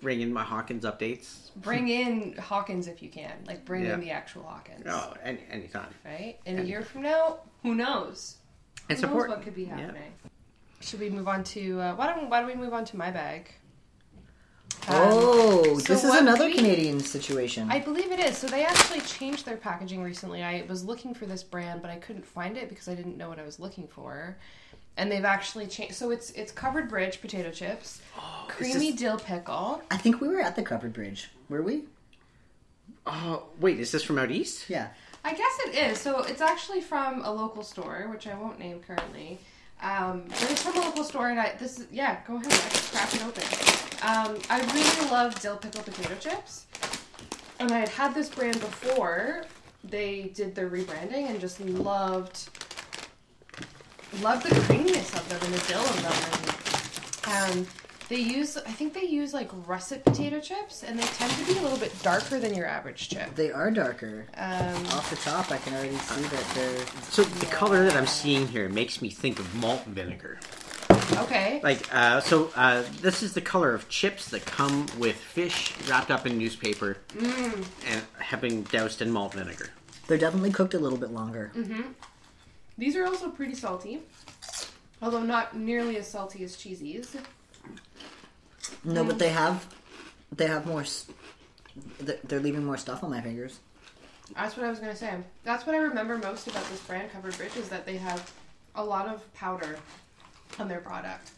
[0.03, 1.51] bring in my Hawkins updates.
[1.57, 3.33] Bring in Hawkins if you can.
[3.47, 3.95] Like, bring Yeah.
[3.95, 4.85] in the actual Hawkins.
[4.87, 5.89] Oh, any anytime.
[6.05, 6.39] Right?
[6.45, 8.37] In a year from now, who knows?
[8.91, 9.93] And Who knows what could be Yeah.
[10.85, 11.01] Happening?
[11.01, 13.11] Should we move on to uh, why don't why don't we move on to my
[13.11, 13.51] bag?
[14.87, 17.71] Um, Oh, so this is another we- Canadian situation.
[17.71, 18.37] I believe it is.
[18.37, 20.43] So they actually changed their packaging recently.
[20.43, 23.29] I was looking for this brand, but I couldn't find it because I didn't know
[23.29, 24.37] what I was looking for.
[24.97, 25.95] And they've actually changed.
[25.95, 28.01] So it's it's covered bridge potato chips,
[28.49, 29.83] creamy this- dill pickle.
[29.91, 31.31] I think we were at the covered bridge.
[31.49, 31.85] Were we?
[33.07, 34.69] Oh wait, is this from out east?
[34.71, 34.89] Yeah.
[35.27, 35.99] I guess it is.
[35.99, 39.39] So it's actually from a local store, which I won't name currently.
[39.85, 42.21] Um, from a local store, and I this is yeah.
[42.27, 43.45] Go ahead, I can crack it open.
[44.03, 46.65] Um, I really love dill pickle potato chips,
[47.61, 49.45] and I had had this brand before
[49.85, 52.49] they did their rebranding, and just loved
[54.23, 56.03] loved the creaminess of them and the dill of
[57.23, 57.67] them, and um,
[58.09, 61.59] they use I think they use like russet potato chips, and they tend to be
[61.59, 63.35] a little bit darker than your average chip.
[63.35, 64.27] They are darker.
[64.37, 66.87] Um, Off the top, I can already see that they're.
[67.11, 70.39] So the color that I'm seeing here makes me think of malt vinegar.
[71.17, 71.61] okay.
[71.63, 76.11] Like uh, so, uh, this is the color of chips that come with fish wrapped
[76.11, 79.71] up in newspaper and have been doused in malt vinegar.
[80.07, 81.53] They're definitely cooked a little bit longer.
[81.57, 81.95] Mhm.
[82.77, 84.03] These are also pretty salty.
[85.01, 87.17] Although not nearly as salty as cheesies.
[88.85, 89.19] No, but mm.
[89.19, 89.67] they have
[90.33, 90.83] they have more.
[90.83, 91.07] s-
[92.01, 93.61] they're leaving more stuff on my fingers.
[94.35, 95.15] That's what I was gonna say.
[95.43, 98.33] That's what I remember most about this brand covered bridge is that they have
[98.75, 99.77] a lot of powder
[100.59, 101.31] on their product.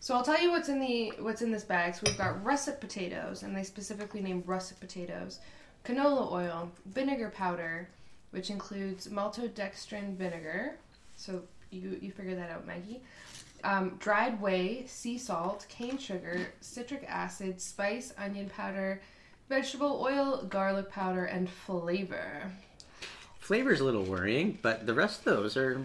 [0.00, 1.94] So I'll tell you what's in the what's in this bag.
[1.94, 5.40] So we've got russet potatoes, and they specifically named russet potatoes,
[5.84, 7.88] canola oil, vinegar powder,
[8.30, 10.76] which includes maltodextrin vinegar.
[11.16, 13.02] So you you figure that out, Maggie.
[13.64, 19.00] Um, dried whey, sea salt, cane sugar, citric acid, spice, onion powder,
[19.48, 22.50] vegetable oil, garlic powder, and flavor.
[23.38, 25.80] Flavor's a little worrying, but the rest of those are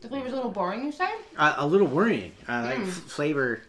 [0.00, 1.08] The flavor's a little boring, you say?
[1.36, 2.32] uh, a little worrying.
[2.48, 3.62] Uh, like f- flavor.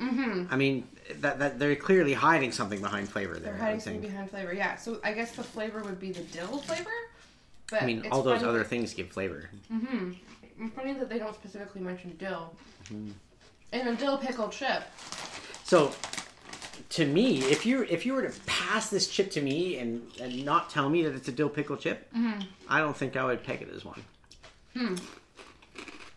[0.00, 0.44] Mm-hmm.
[0.50, 0.86] I mean,
[1.20, 3.52] that, that they're clearly hiding something behind flavor there.
[3.52, 4.52] They're hiding something behind flavor.
[4.52, 4.76] Yeah.
[4.76, 6.90] So I guess the flavor would be the dill flavor.
[7.70, 9.48] But I mean, all those funny- other things give flavor.
[9.72, 10.12] Mm-hmm.
[10.58, 12.54] It's funny that they don't specifically mention dill.
[12.84, 13.10] Mm-hmm.
[13.72, 14.84] And a dill pickle chip.
[15.64, 15.92] So,
[16.90, 20.44] to me, if you if you were to pass this chip to me and, and
[20.44, 22.40] not tell me that it's a dill pickle chip, Mm-hmm.
[22.68, 24.02] I don't think I would peg it as one.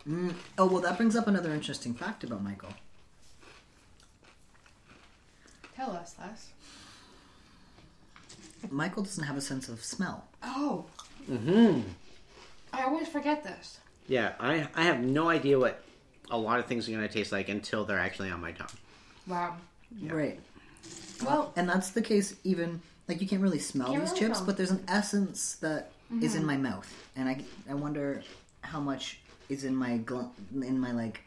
[0.06, 0.30] Hmm.
[0.58, 2.73] Oh well, that brings up another interesting fact about Michael.
[5.75, 6.49] Tell us, Les.
[8.69, 10.25] Michael doesn't have a sense of smell.
[10.43, 10.86] Oh,
[11.28, 11.82] hmm
[12.73, 13.80] I always forget this.
[14.10, 15.82] Yeah, I I have no idea what
[16.30, 18.76] a lot of things are going to taste like until they're actually on my tongue.
[19.28, 19.56] Wow.
[20.02, 20.39] Right.
[21.24, 24.38] Well, And that's the case even like you can't really smell Can't these really chips,
[24.39, 24.45] smell.
[24.48, 25.91] but there's an essence that
[26.22, 28.24] is in my mouth, and I I wonder
[28.62, 31.22] how much is in my gl- in my like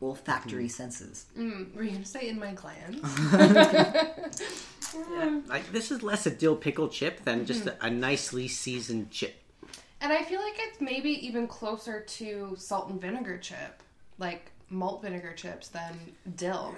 [0.00, 1.26] olfactory senses.
[1.36, 3.00] mm, were you gonna say in my glands?
[5.48, 7.84] Like this is less a dill pickle chip than just Mm-hmm.
[7.84, 9.34] a, a nicely seasoned chip.
[10.00, 13.82] And I feel like it's maybe even closer to salt and vinegar chip,
[14.18, 15.94] like malt vinegar chips, than
[16.36, 16.74] dill.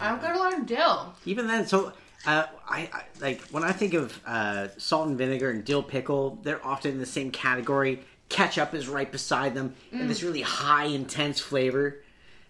[0.00, 1.14] I've got a lot of dill.
[1.24, 1.92] Even then, so
[2.26, 6.38] uh, I, I like when I think of uh, salt and vinegar and dill pickle,
[6.42, 8.00] they're often in the same category.
[8.28, 12.02] Ketchup is right beside them, and this really high, intense flavor.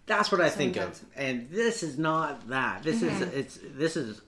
[0.07, 1.03] That's what I think intense.
[1.03, 2.83] of, and this is not that.
[2.83, 4.21] This is it's this is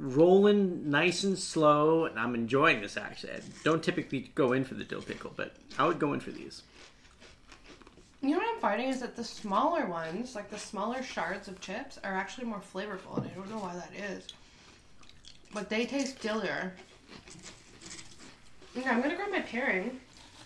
[0.00, 2.96] rolling nice and slow, and I'm enjoying this.
[2.96, 6.20] Actually, I don't typically go in for the dill pickle, but I would go in
[6.20, 6.62] for these.
[8.22, 11.60] You know what I'm finding is that the smaller ones, like the smaller shards of
[11.60, 14.26] chips, are actually more flavorful, and I don't know why that is.
[15.52, 16.72] But they taste dillier.
[18.76, 20.00] Okay, I'm gonna grab my pairing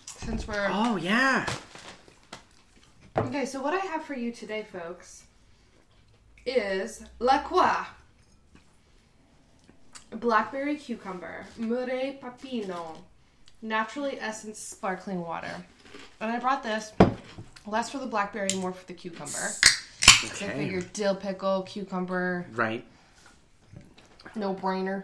[0.05, 1.45] since we're Oh yeah,
[3.17, 3.45] okay.
[3.45, 5.25] So what I have for you today, folks,
[6.45, 7.85] is La Croix
[10.11, 12.97] blackberry cucumber, mure pepino,
[13.61, 15.65] naturally essence sparkling water.
[16.21, 16.93] And I brought this
[17.65, 19.31] less for the blackberry, more for the cucumber.
[19.31, 22.83] So I figured dill pickle, cucumber, right.
[24.35, 25.03] no brainer.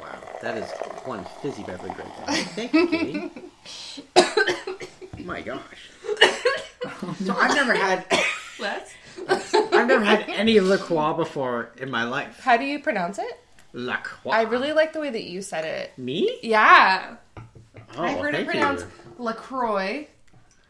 [0.00, 0.70] Wow, that is
[1.04, 2.68] one fizzy beverage right there.
[2.68, 3.30] Thank you, Katie.
[5.24, 5.90] My gosh.
[7.24, 8.06] So I've never had
[8.58, 8.88] What?
[9.28, 12.40] I've never had any La Croix before in my life.
[12.40, 13.38] How do you pronounce it?
[13.72, 14.32] La Croix.
[14.32, 15.96] I really like the way that you said it.
[15.98, 16.38] me?
[16.42, 17.16] Yeah.
[17.96, 18.86] Oh, I heard it thank pronounced.
[19.18, 20.06] LaCroix.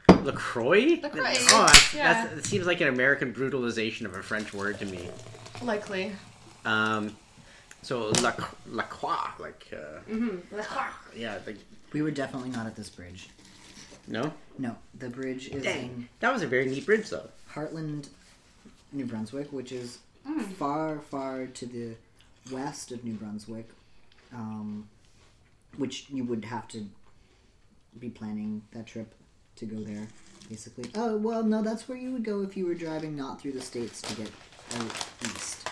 [0.08, 1.00] LaCroix?
[1.02, 2.24] LaCroix, Oh, that's, yeah.
[2.24, 5.08] that's, it seems like an American brutalization of a French word to me.
[5.62, 6.12] Likely.
[6.64, 7.16] Um,
[7.82, 8.32] so La,
[8.68, 10.56] La Croix, like, uh, Mm-hmm.
[10.56, 10.84] LaCroix.
[11.16, 11.56] yeah, like,
[11.92, 13.28] We were definitely not at this bridge.
[14.06, 14.32] no?
[14.58, 17.28] No, the bridge is Dang, in that was a very neat bridge, though.
[17.52, 18.08] Hartland,
[18.94, 20.52] New Brunswick, which is Mm.
[20.54, 21.96] far, far to the
[22.50, 23.68] west of New Brunswick,
[24.32, 24.88] um,
[25.76, 26.86] which you would have to
[27.98, 29.14] be planning that trip
[29.56, 30.08] to go there,
[30.48, 30.90] basically.
[30.94, 33.60] Oh, well, no, that's where you would go if you were driving not through the
[33.60, 34.30] states to get
[34.76, 35.68] out east.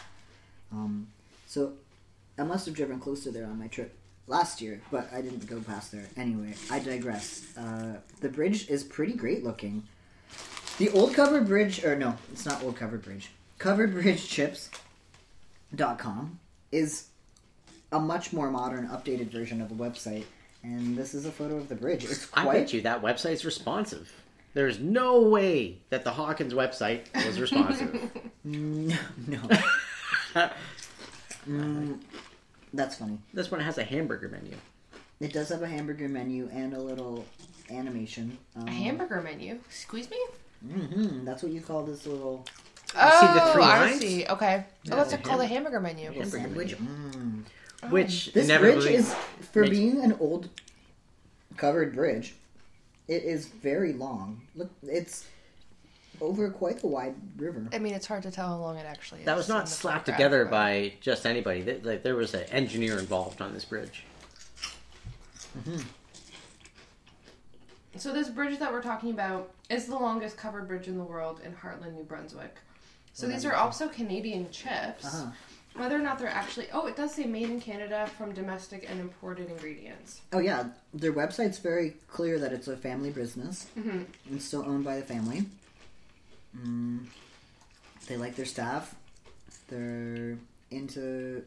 [0.71, 1.09] Um,
[1.47, 1.73] so
[2.39, 5.47] I must have driven close to there on my trip last year, but I didn't
[5.47, 6.09] go past there.
[6.17, 7.57] Anyway, I digress.
[7.57, 9.85] Uh, the bridge is pretty great looking.
[10.79, 13.31] The old covered bridge, or no, it's not old covered bridge.
[13.59, 14.81] Covered bridge chips.com
[16.73, 17.07] is
[17.93, 20.25] a much more modern, updated version of the website.
[20.65, 22.05] And this is a photo of the bridge.
[22.05, 22.53] It's I quite.
[22.55, 24.11] bet you that website's responsive.
[24.55, 28.11] There's no way that the Hawkins website was responsive.
[28.45, 28.97] No.
[29.29, 29.39] no.
[31.49, 31.99] Mm,
[32.73, 33.19] that's funny.
[33.35, 34.55] this one has a hamburger menu.
[35.19, 37.25] It does have a hamburger menu and a little
[37.69, 38.39] animation.
[38.55, 39.59] Um, A hamburger menu.
[39.69, 40.19] Squeeze me?
[40.67, 42.45] Hmm that's what you call this little
[42.95, 44.01] Oh, see the three I lines?
[44.01, 44.27] see.
[44.27, 44.65] Okay.
[44.85, 46.07] Yeah, oh, that's the called a ham- hamburger menu.
[46.13, 46.79] Hamburger sandwich.
[46.79, 47.45] menu.
[47.83, 47.91] Mm.
[47.91, 49.15] Which This bridge is,
[49.51, 50.51] for makes- being an old
[51.57, 52.35] covered bridge,
[53.09, 54.43] It is very long.
[54.55, 55.25] Look, it's
[56.21, 57.67] over quite a wide river.
[57.73, 59.27] I mean, it's hard to tell how long it actually is.
[59.27, 61.63] That was not slapped together but- by just anybody.
[61.83, 64.05] Like, There was an engineer involved on this bridge.
[67.97, 71.41] So this bridge that we're talking about is the longest covered bridge in the world
[71.45, 72.57] in Hartland, New Brunswick.
[73.13, 75.05] So Well, these are also Canadian chips.
[75.05, 75.31] Uh-huh.
[75.75, 79.01] Whether or not they're actually oh, it does say made in Canada from domestic and
[79.01, 80.21] imported ingredients.
[80.33, 83.67] Oh yeah, their website's very clear that it's a family business.
[83.79, 84.03] Mm-hmm.
[84.31, 85.45] and still owned by the family.
[86.57, 87.07] Mm,
[88.07, 88.95] they like their staff.
[89.69, 90.37] They're
[90.71, 91.43] into.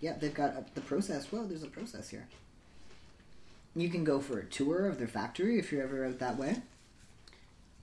[0.00, 1.30] Yeah, they've got the process.
[1.30, 2.26] Well, there's a process here.
[3.76, 6.56] You can go for a tour of their factory if you're ever out that way.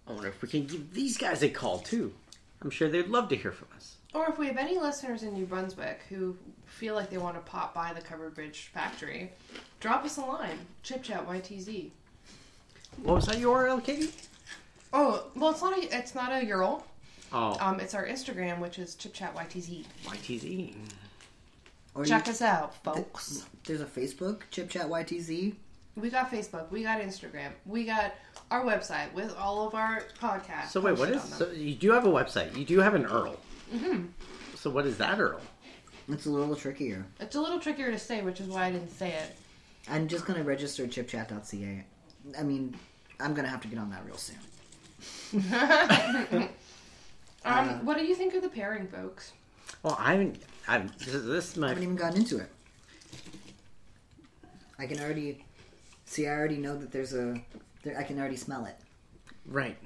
[0.08, 2.14] I wonder if we can give these guys a call too.
[2.62, 3.96] I'm sure they'd love to hear from us.
[4.14, 7.42] Or if we have any listeners in New Brunswick who feel like they want to
[7.50, 9.32] pop by the Covered Bridge factory,
[9.80, 10.58] drop us a line.
[10.82, 11.90] Chip chat YTZ.
[13.04, 14.12] What was that URL, Katie?
[14.92, 16.84] Oh, well, it's not a it's not a URL.
[17.32, 19.86] Oh, Um, it's our Instagram, which is Chip Chat YTZ.
[20.06, 20.76] YTZ.
[21.96, 23.46] Or Check you, us out, folks.
[23.66, 25.54] There's a Facebook, Chip Chat YTZ.
[25.96, 28.16] We got Facebook, we got Instagram, we got
[28.50, 30.70] our website with all of our podcasts.
[30.70, 31.22] So wait, what is?
[31.22, 31.42] posted is?
[31.42, 31.56] on them.
[31.58, 32.58] So you do have a website.
[32.58, 33.38] You do have an URL.
[33.74, 34.06] Mm-hmm.
[34.56, 35.40] So what is that URL?
[36.10, 37.06] It's a little trickier.
[37.20, 39.36] It's a little trickier to say, which is why I didn't say it.
[39.90, 41.84] I'm just gonna register chipchat.ca.
[42.40, 42.76] I mean,
[43.20, 44.38] I'm gonna have to get on that real soon.
[47.46, 49.34] Um, Uh, what do you think of the pairing, folks?
[49.84, 50.42] Well, I haven't.
[50.66, 51.68] I'm, this, is- this is I my.
[51.70, 52.50] haven't even gotten into it.
[54.80, 55.44] I can already
[56.14, 56.28] see.
[56.28, 57.40] I already know that there's a.
[57.84, 58.76] There, I can already smell it.
[59.46, 59.78] Right.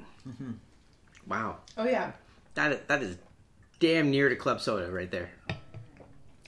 [1.28, 1.58] Wow.
[1.78, 2.12] Oh yeah,
[2.56, 3.18] That is, that is
[3.80, 5.30] damn near to club soda right there.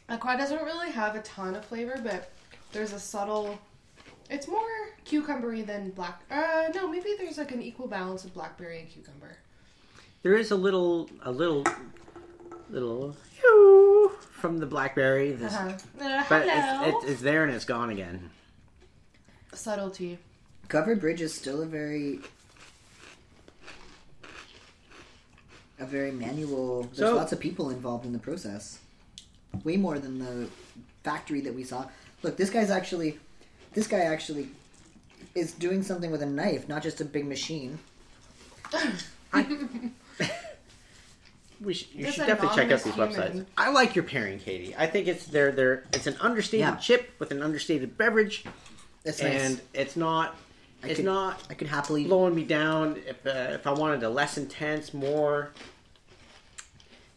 [0.09, 2.31] Aqua doesn't really have a ton of flavor, but
[2.71, 3.57] there's a subtle.
[4.29, 4.67] It's more
[5.05, 6.21] cucumbery than black.
[6.29, 9.37] Uh, no, maybe there's like an equal balance of blackberry and cucumber.
[10.21, 11.63] There is a little, a little,
[12.69, 13.15] little
[14.31, 15.31] from the blackberry.
[15.31, 15.69] This, Uh-huh.
[16.03, 16.87] Uh, But hello.
[16.89, 18.29] it's, it's, it's there and it's gone again.
[19.53, 20.17] Subtlety.
[20.67, 22.19] Covered Bridge is still a very.
[25.79, 26.83] A very manual.
[26.83, 28.79] There's So- lots of people involved in the process.
[29.63, 30.49] Way more than the
[31.03, 31.87] factory that we saw.
[32.21, 33.17] Look, this guy's actually.
[33.73, 34.49] This guy actually
[35.35, 37.79] is doing something with a knife, not just a big machine.
[41.61, 43.13] We should, you This should definitely check out these human.
[43.13, 43.45] websites.
[43.57, 44.73] I like your pairing, Katie.
[44.77, 46.75] I think it's they're, they're it's an understated Yeah.
[46.77, 48.45] chip with an understated beverage,
[49.09, 49.61] It's and nice.
[49.73, 50.35] it's not
[50.83, 52.05] I it's could- not I could happily.
[52.05, 52.97] blowing me down.
[53.07, 55.51] If uh, if I wanted a less intense, more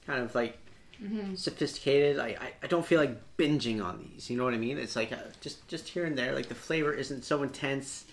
[0.07, 0.59] kind of like
[1.03, 1.35] Mm-hmm.
[1.35, 4.31] sophisticated, I, I I don't feel like binging on these.
[4.31, 4.79] You know what I mean?
[4.79, 6.33] It's like uh just just here and there.
[6.33, 8.05] Like the flavor isn't so intense,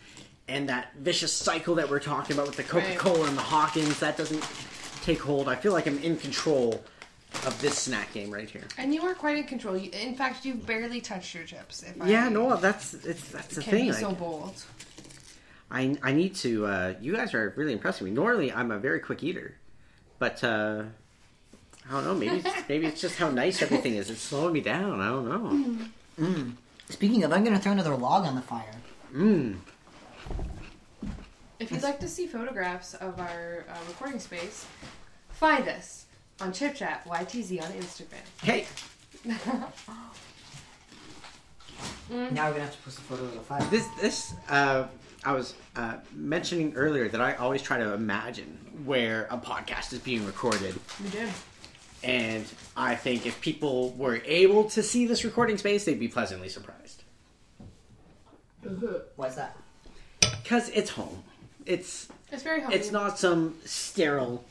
[0.47, 3.99] and that vicious cycle that we're talking about with the Coca Cola and the Hawkins
[3.99, 4.43] that doesn't
[5.03, 5.47] take hold.
[5.47, 6.83] I feel like I'm in control
[7.45, 8.63] of this snack game right here.
[8.77, 9.77] And you are quite in control.
[9.77, 11.83] You, in fact, you've barely touched your chips.
[11.83, 13.85] If Yeah, I no, that's it's that's the can thing.
[13.85, 14.63] be like, so bold.
[15.71, 16.65] I I need to.
[16.65, 18.11] Uh, you guys are really impressing me.
[18.11, 19.55] Normally, I'm a very quick eater,
[20.17, 20.83] but uh,
[21.87, 22.15] I don't know.
[22.15, 24.09] Maybe it's, maybe it's just how nice everything is.
[24.09, 24.99] It's slowing me down.
[24.99, 25.27] I don't
[26.17, 26.51] know.
[26.89, 28.75] Speaking of, I'm going to throw another log on the fire.
[29.15, 29.57] Mmm.
[31.59, 34.65] If you'd like to see photographs of our uh, recording space,
[35.29, 36.05] find us
[36.41, 38.23] on ChipChat YTZ on Instagram.
[38.43, 38.65] Hey,
[42.09, 43.61] Now we're going to have to post a photo of the fire.
[43.69, 44.85] this this uh,
[45.23, 49.99] I was uh, mentioning earlier that I always try to imagine where a podcast is
[49.99, 51.29] being recorded, We did.
[52.03, 56.49] and I think if people were able to see this recording space, they'd be pleasantly
[56.49, 57.03] surprised.
[59.15, 59.55] Why's that?
[60.43, 61.23] Because it's home.
[61.65, 62.71] It's It's very home.
[62.73, 64.43] it's not some sterile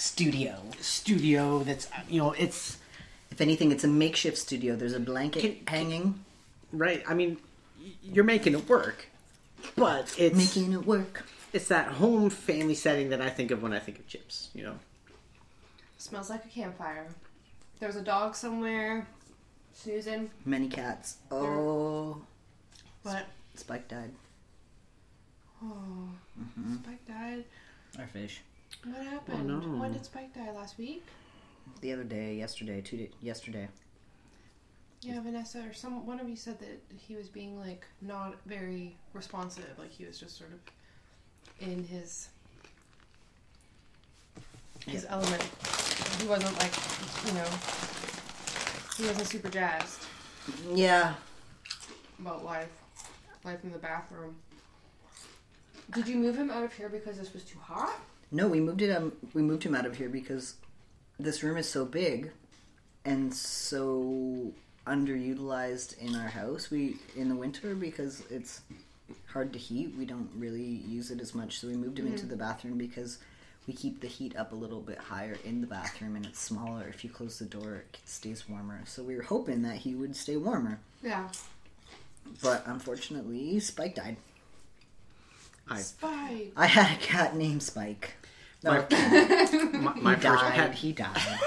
[0.00, 0.54] Studio.
[0.80, 2.78] studio that's you know it's
[3.30, 4.74] If anything, it's a makeshift studio.
[4.74, 6.24] There's a blanket Can- hanging,
[6.72, 7.36] right i mean
[8.02, 9.06] you're making it work
[9.76, 11.24] but it's making it work.
[11.52, 14.62] it's that home family setting that i think of when i think of chips you
[14.62, 14.76] know
[15.98, 17.08] Smells like a campfire.
[17.78, 19.06] There's a dog somewhere
[19.74, 20.30] snoozing.
[20.46, 21.18] Many cats.
[21.30, 22.22] Oh,
[23.02, 23.26] What?
[23.54, 24.10] Spike died.
[25.62, 26.08] Oh,
[26.40, 26.76] mm-hmm.
[26.76, 27.44] Spike died.
[27.98, 28.40] Our fish.
[28.84, 29.46] What oh, happened?
[29.46, 29.80] no.
[29.80, 30.50] When did Spike die?
[30.52, 31.04] Last week?
[31.80, 33.68] The other day, yesterday, two days, yesterday.
[35.02, 38.96] Yeah, Vanessa or some one of you said that he was being like not very
[39.14, 40.58] responsive, like he was just sort of
[41.66, 42.28] in his
[44.86, 45.42] his element.
[46.20, 46.72] He wasn't like
[47.26, 47.48] you know
[48.98, 50.04] he wasn't super jazzed
[50.74, 51.14] Yeah,
[52.18, 52.70] about life.
[53.42, 54.36] life in the bathroom.
[55.92, 57.98] Did you move him out of here because this was too hot?
[58.32, 58.90] No, we moved it.
[58.90, 60.54] Um, we moved him out of here because
[61.18, 62.30] this room is so big
[63.04, 64.52] and so
[64.86, 66.70] underutilized in our house.
[66.70, 68.60] We in the winter because it's
[69.26, 69.94] hard to heat.
[69.98, 73.18] We don't really use it as much, so we moved him into the bathroom because
[73.66, 76.86] we keep the heat up a little bit higher in the bathroom, and it's smaller.
[76.88, 78.80] If you close the door, it stays warmer.
[78.86, 81.28] So we were hoping that he would stay warmer, Yeah.
[82.42, 84.16] but unfortunately, Spike died.
[85.68, 86.52] I, Spike.
[86.56, 88.14] I had a cat named Spike.
[88.62, 88.86] No, my,
[89.72, 90.54] my, my he first died.
[90.54, 90.74] pet.
[90.74, 91.18] He died.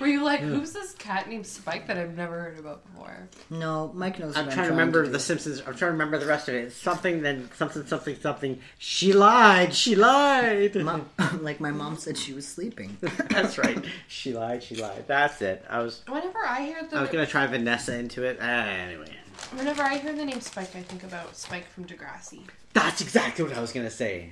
[0.00, 3.28] Were you like, who's this cat named Spike that I've never heard about before?
[3.50, 4.36] No, Mike knows.
[4.36, 5.12] I'm what trying to remember do.
[5.12, 5.60] The Simpsons.
[5.60, 6.64] I'm trying to remember the rest of it.
[6.64, 8.58] It's something, then something, something, something.
[8.78, 9.72] She lied.
[9.74, 10.74] She lied.
[10.74, 11.08] Mom,
[11.40, 12.96] like my mom said, she was sleeping.
[13.28, 13.84] That's right.
[14.08, 14.64] She lied.
[14.64, 15.04] She lied.
[15.06, 15.64] That's it.
[15.70, 16.02] I was.
[16.08, 18.40] Whenever I hear the I was gonna try Vanessa into it.
[18.40, 19.12] Uh, anyway,
[19.54, 22.40] whenever I hear the name Spike, I think about Spike from Degrassi.
[22.72, 24.30] that's exactly what I was gonna say.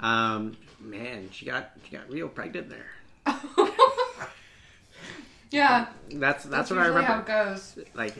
[0.00, 2.86] Um, man, she got she got real pregnant there.
[5.50, 7.06] Yeah, That's that's, what I remember.
[7.08, 7.76] how it goes.
[7.94, 8.14] Like,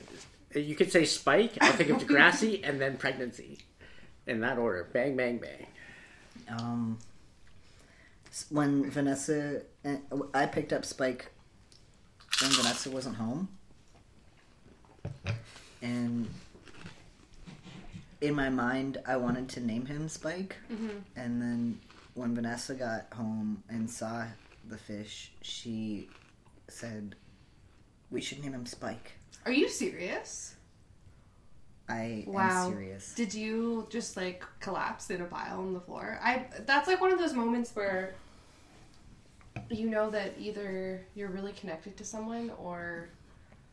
[0.55, 1.53] you could say Spike.
[1.61, 3.59] I'll think of Degrassi and then pregnancy,
[4.27, 4.89] in that order.
[4.93, 5.67] Bang, bang, bang.
[6.49, 6.99] Um,
[8.49, 9.97] when Vanessa, uh,
[10.35, 11.31] I picked up Spike
[12.43, 13.49] when Vanessa wasn't home,
[15.81, 16.29] and
[18.21, 20.99] in my mind, I wanted to name him Spike, mm-hmm.
[21.17, 21.81] and then
[22.15, 24.25] when Vanessa got home and saw
[24.69, 26.09] the fish, she
[26.69, 27.17] said,
[28.11, 29.13] "We should name him Spike."
[29.47, 30.57] Are you serious?
[31.89, 32.67] I Wow.
[32.67, 33.15] am serious.
[33.15, 36.21] Did you just like collapse in a pile on the floor?
[36.23, 38.15] I that's like one of those moments where
[39.71, 43.09] you know that either you're really connected to someone or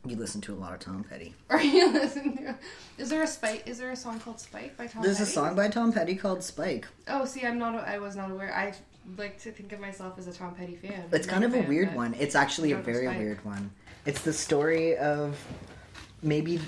[0.10, 1.34] You listen to a lot of Tom Petty.
[1.50, 2.56] or you listen to
[2.98, 5.08] Is there a Spike is there a song called Spike by Tom Petty?
[5.08, 6.88] There's a song by Tom Petty called Spike.
[7.08, 8.54] Oh, see, I'm not I was not aware.
[8.56, 8.74] I
[9.18, 11.06] like to think of myself as a Tom Petty fan.
[11.12, 12.14] It's kind of a fan, weird one.
[12.20, 13.18] It's actually a very Spike.
[13.18, 13.72] weird one.
[14.06, 15.38] It's the story of
[16.22, 16.60] maybe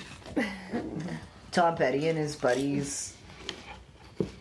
[1.52, 3.16] Tom Petty and his buddies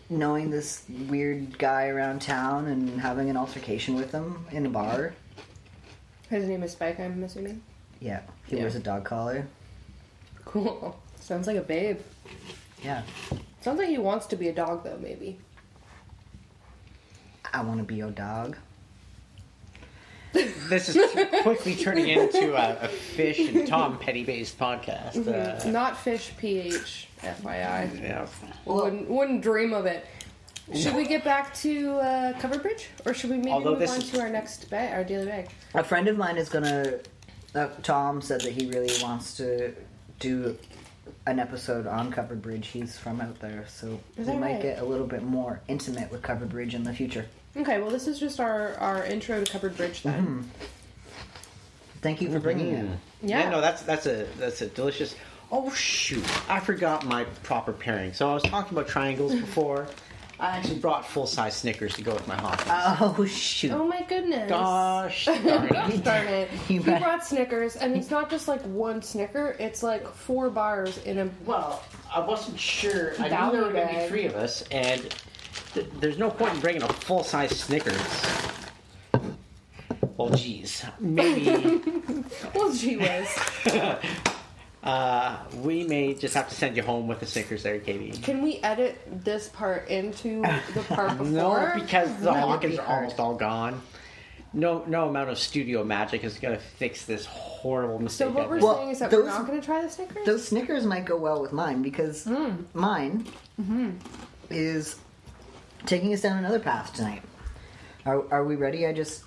[0.09, 5.13] knowing this weird guy around town and having an altercation with him in a bar.
[6.29, 7.61] His name is Spike, I'm assuming.
[7.99, 8.61] Yeah, he Yeah.
[8.63, 9.47] wears a dog collar.
[10.45, 10.97] Cool.
[11.19, 11.99] Sounds like a babe.
[12.83, 13.01] Yeah,
[13.61, 15.37] Sounds like he wants to be a dog though, maybe.
[17.53, 18.55] I want to be your dog.
[20.69, 25.15] This is quickly turning into a, a fish and Tom Petty based podcast.
[25.15, 28.01] It's Uh, not fish PH, FYI.
[28.01, 28.27] yeah.
[28.65, 30.05] wouldn't, wouldn't dream of it.
[30.75, 33.91] Should we get back to uh, Covered Bridge, or should we maybe Although move this
[33.91, 35.49] on is- to our next bag, our daily bag?
[35.73, 36.99] A friend of mine is gonna.
[37.55, 39.73] Uh, Tom said that he really wants to
[40.19, 40.57] do
[41.25, 42.67] an episode on Covered Bridge.
[42.67, 44.61] He's from out there, so Is we that might right?
[44.61, 47.25] get a little bit more intimate with Covered Bridge in the future.
[47.57, 50.49] Okay, well, this is just our, our intro to Covered Bridge then.
[52.01, 52.85] Thank you for bringing it.
[53.21, 53.39] Yeah.
[53.39, 55.15] Yeah, no, that's that's a that's a delicious.
[55.51, 58.13] Oh shoot, I forgot my proper pairing.
[58.13, 59.87] So I was talking about triangles before.
[60.39, 63.17] I actually brought full size Snickers to go with my hot dogs.
[63.19, 63.71] Oh shoot!
[63.71, 64.49] Oh my goodness.
[64.49, 65.69] Gosh, darn it.
[65.73, 66.49] Gosh darn it.
[66.69, 70.97] You he brought Snickers, and it's not just like one Snicker, it's like four bars
[70.99, 71.29] in a.
[71.45, 73.13] Well, I wasn't sure.
[73.19, 75.13] I knew there were going to be three of us, and
[75.73, 77.99] th- there's no point in bringing a full size Snickers.
[80.15, 81.81] Well, geez, maybe
[82.53, 83.27] Well, gee whiz.
[84.83, 88.11] Uh, we may just have to send you home with the Snickers there, Katie.
[88.11, 90.41] Can we edit this part into
[90.73, 91.25] the part before?
[91.25, 93.81] No, because the That would Hawkins be are almost all gone.
[94.53, 98.29] No, no amount of studio magic is going to fix this horrible mistake.
[98.29, 98.59] So what we're.
[98.59, 100.25] Well, saying is that those- we're not going to try the Snickers?
[100.25, 102.55] Those Snickers might go well with mine because hmm.
[102.73, 103.27] mine
[103.61, 103.91] mm-hmm.
[104.49, 104.95] is
[105.85, 107.21] taking us down another path tonight.
[108.05, 108.87] Are, are we ready?
[108.87, 109.23] I just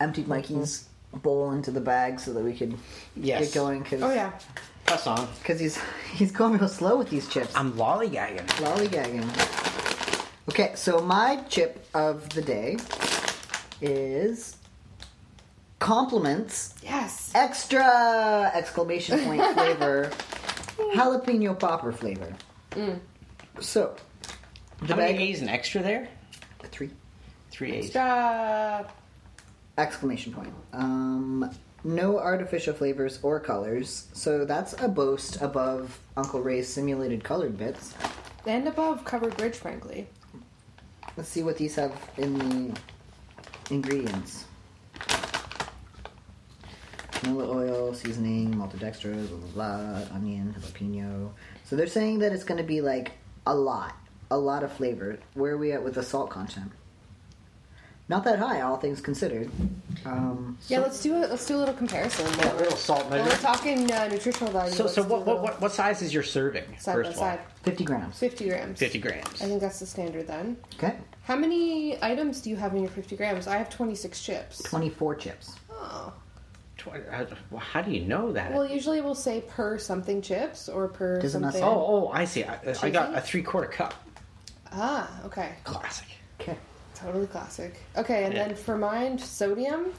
[0.00, 2.76] emptied Mikey's bowl into the bag so that we could
[3.16, 3.46] Yes.
[3.46, 3.84] get going.
[3.84, 4.32] Cause, oh, yeah.
[4.86, 5.26] Press on.
[5.38, 5.78] Because he's
[6.14, 7.52] he's going real slow with these chips.
[7.56, 8.46] I'm lollygagging.
[8.62, 9.24] Lollygagging.
[10.48, 12.76] Okay, so my chip of the day
[13.80, 14.56] is
[15.78, 17.30] compliments Yes.
[17.34, 20.10] extra exclamation point flavor
[20.94, 22.32] jalapeno popper flavor.
[22.70, 23.00] Mm.
[23.60, 23.96] So
[24.80, 26.08] the How many bag A's and extra there?
[26.70, 26.90] three
[27.50, 27.90] Three A's.
[27.90, 28.94] Stop.
[29.78, 30.52] Exclamation point.
[30.72, 31.50] Um,
[31.84, 37.94] no artificial flavors or colors, so that's a boast above Uncle Ray's simulated colored bits.
[38.46, 40.08] And above Covered Bridge, frankly.
[41.16, 42.80] Let's see what these have in the
[43.70, 44.44] ingredients.
[47.26, 51.30] canola oil, seasoning, maltodextrose, blah blah blah, onion, jalapeno.
[51.64, 53.12] So they're saying that it's going to be like
[53.46, 53.96] a lot,
[54.30, 55.18] a lot of flavor.
[55.34, 56.72] Where are we at with the salt content?
[58.08, 59.50] Not that high, all things considered.
[60.04, 62.24] Um, Yeah, let's do a let's do a little comparison.
[62.26, 63.42] A little salt When we're measure.
[63.42, 64.72] talking uh, nutritional value.
[64.72, 66.64] So, so what, what, what, what size is your serving?
[66.78, 67.36] side first by of all?
[67.38, 67.40] side?
[67.64, 68.18] 50 grams.
[68.18, 68.78] Fifty grams.
[68.78, 69.42] 50 grams.
[69.42, 70.56] I think that's the standard then.
[70.76, 70.94] Okay.
[71.24, 73.48] How many items do you have in your fifty grams?
[73.48, 74.62] I have twenty six chips.
[74.62, 75.56] 24 chips.
[75.68, 76.12] Oh.
[76.78, 76.88] Tw-
[77.50, 78.52] well, How do you know that?
[78.52, 81.64] Well, usually we'll say per something chips or per Doesn't something.
[81.64, 82.44] oh, oh, I see.
[82.44, 83.94] I, I got a three quarter cup.
[84.70, 85.54] Ah, okay.
[85.64, 86.06] Classic.
[86.40, 86.56] Okay.
[86.96, 87.74] Totally classic.
[87.96, 88.48] Okay, and Yeah.
[88.48, 89.92] then for mine, sodium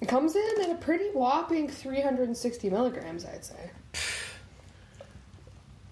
[0.00, 3.70] it comes in at a pretty whopping 360 milligrams, I'd say.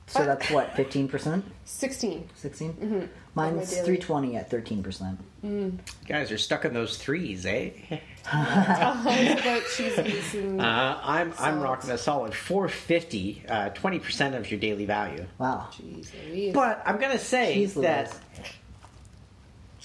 [0.07, 1.43] So that's what, 15%?
[1.65, 2.29] 16.
[2.35, 2.73] 16?
[2.75, 3.07] Mm-hmm.
[3.35, 5.17] Mine's my 320 at 13%.
[5.43, 7.71] You guys are stuck in those threes, eh?
[7.91, 14.61] it's about cheese and Uh, I'm I'm rocking a solid 450, uh, 20% of your
[14.61, 15.27] daily value.
[15.39, 15.69] Wow.
[15.73, 16.13] cheese.
[16.29, 16.55] Louise.
[16.55, 18.21] But I'm gonna say Jeez that Louise.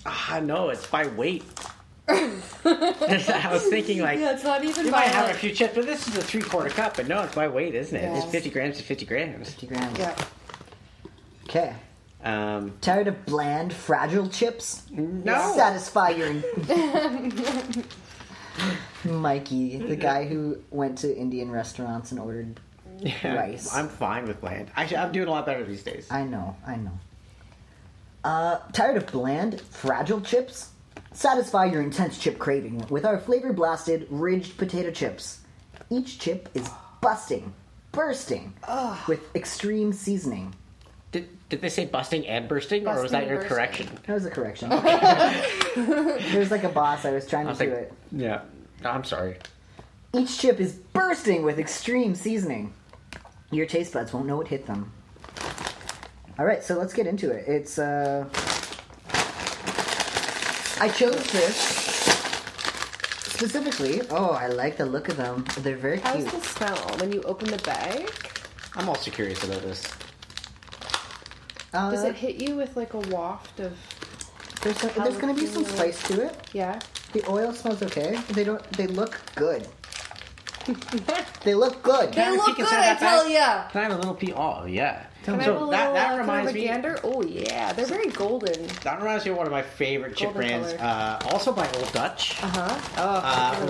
[0.05, 1.43] Ah no, it's by weight.
[2.09, 5.75] I was thinking like yeah, it's not even you by might have a few chips,
[5.75, 6.95] but this is a three quarter cup.
[6.97, 8.17] But no, it's by weight, isn't it?
[8.17, 9.49] It's 50 grams to 50 grams.
[9.53, 9.99] 50 grams.
[9.99, 10.15] Yeah.
[11.43, 11.73] Okay.
[12.23, 14.83] Um, Tired of bland, fragile chips?
[14.91, 16.33] no, Satisfy your.
[19.05, 22.59] Mikey, the guy who went to Indian restaurants and ordered.
[23.01, 23.73] Yeah, rice.
[23.73, 24.71] I'm fine with bland.
[24.75, 26.05] Actually, I'm doing a lot better these days.
[26.11, 26.91] I know, I know.
[28.23, 30.71] Uh, tired of bland, fragile chips?
[31.13, 35.39] Satisfy your intense chip craving with our flavor blasted, ridged potato chips.
[35.89, 36.69] Each chip is
[37.01, 37.53] busting,
[37.91, 38.53] bursting,
[39.07, 40.53] with extreme seasoning.
[41.11, 43.55] Did, did they say busting and bursting, or was Busting that and your bursting.
[43.55, 43.99] correction?
[44.05, 44.69] That was a correction.
[46.31, 47.05] There's like a boss.
[47.05, 47.93] I was trying I to was do like, it.
[48.11, 48.41] yeah.
[48.85, 49.37] I'm sorry.
[50.13, 52.73] Each chip is bursting with extreme seasoning.
[53.51, 54.91] Your taste buds won't know what hit them.
[56.39, 57.45] All right, so let's get into it.
[57.49, 58.23] It's uh
[60.81, 61.57] I chose this
[63.25, 64.01] specifically.
[64.09, 65.43] Oh, I like the look of them.
[65.57, 66.31] They're very How's cute.
[66.31, 68.09] the smell when you open the bag?
[68.75, 69.83] I'm also curious about this.
[71.73, 73.77] Uh, Does it hit you with like a waft of
[74.61, 76.37] there's there's going to be some spice to it.
[76.53, 76.79] yeah?
[77.11, 78.17] The oil smells okay.
[78.29, 79.67] They don't they look good.
[81.43, 82.13] they look good.
[82.13, 83.33] Can I have a look peek inside good, I that tell bag?
[83.33, 83.67] ya.
[83.71, 84.33] Can I have a little piece?
[84.35, 85.05] Oh, yeah.
[85.31, 86.63] Can I so have a little that, that uh, reminds kind of a me.
[86.65, 86.99] gander?
[87.03, 88.67] Oh yeah, they're very golden.
[88.83, 90.73] That reminds me of one of my favorite chip Golden brands.
[90.73, 92.41] Uh, also by Old Dutch.
[92.43, 92.79] Uh huh.
[92.97, 93.21] Oh, Uh,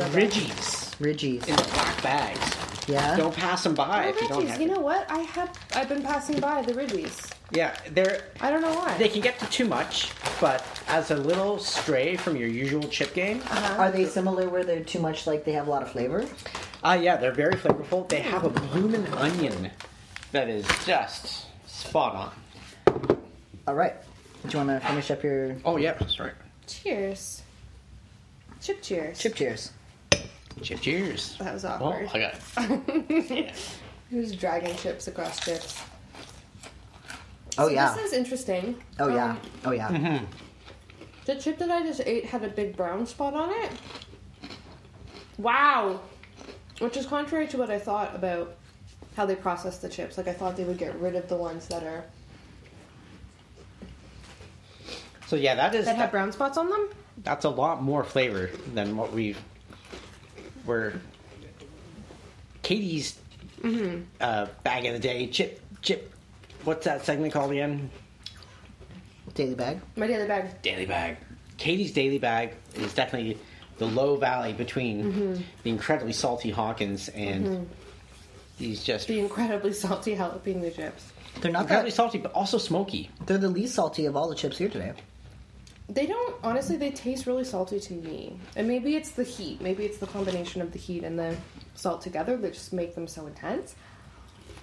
[0.06, 0.10] I.
[0.10, 1.48] Ridgies Ridgies.
[1.48, 2.56] in the black bags.
[2.88, 3.16] Yeah.
[3.18, 4.60] Don't pass them by Oh, if you don't have.
[4.60, 5.06] You know what?
[5.12, 5.52] I have.
[5.76, 7.30] I've been passing by the Ridgies.
[7.52, 8.96] Yeah, they're I don't know why.
[8.98, 13.14] they can get to too much, but as a little stray from your usual chip
[13.16, 13.82] game, uh-huh.
[13.82, 16.26] Are they similar where they're too much like they have a lot of flavor?
[16.84, 18.08] uh, yeah, they're very flavorful.
[18.08, 19.72] They have a bloomin' onion
[20.32, 21.48] that is just
[21.80, 22.16] spot
[22.88, 23.18] on.
[23.68, 23.96] All right.
[24.48, 26.34] Do you want to finish up your Oh yeah, that's right.
[26.68, 27.42] Cheers.
[28.62, 29.18] Chip cheers.
[29.20, 29.72] chip cheers?
[30.62, 31.38] Chip cheers.
[31.40, 32.10] That was Oh, awkward.
[32.14, 33.30] I got it.
[33.30, 33.54] yeah.
[34.10, 35.82] Who's dragging chips across chips?
[37.58, 37.94] Oh So yeah.
[37.96, 38.76] This is interesting.
[39.00, 39.32] Oh yeah.
[39.32, 40.22] Um, Oh yeah.
[41.26, 43.72] the chip that I just ate had a big brown spot on it.
[45.38, 46.02] Wow.
[46.80, 48.56] Which is contrary to what I thought about
[49.20, 50.18] how they process the chips.
[50.18, 52.06] Like I thought they would get rid of the ones that are
[55.28, 56.90] So yeah, that is that have brown spots on them.
[57.18, 59.38] that's a lot more flavor than what we've
[60.66, 60.94] were
[62.62, 63.20] Katie's
[63.62, 64.04] mm-hmm.
[64.22, 66.14] uh, bag of the day chip chip.
[66.64, 67.90] What's that segment called again?
[69.34, 69.82] Daily bag.
[69.98, 70.62] My daily bag.
[70.62, 71.18] Daily bag.
[71.58, 73.38] Katie's daily bag is definitely
[73.80, 75.42] the low valley between mm-hmm.
[75.64, 77.64] the incredibly salty Hawkins and mm-hmm.
[78.60, 81.12] These just The incredibly salty jalapeno chips.
[81.42, 81.96] They're not incredibly that.
[81.96, 83.10] salty, but also smoky.
[83.26, 84.94] They're the least salty of all the chips here today.
[85.88, 86.78] They don't honestly.
[86.78, 89.60] They taste really salty to me, and maybe it's the heat.
[89.60, 91.36] Maybe it's the combination of the heat and the
[91.74, 93.76] salt together that just make them so intense.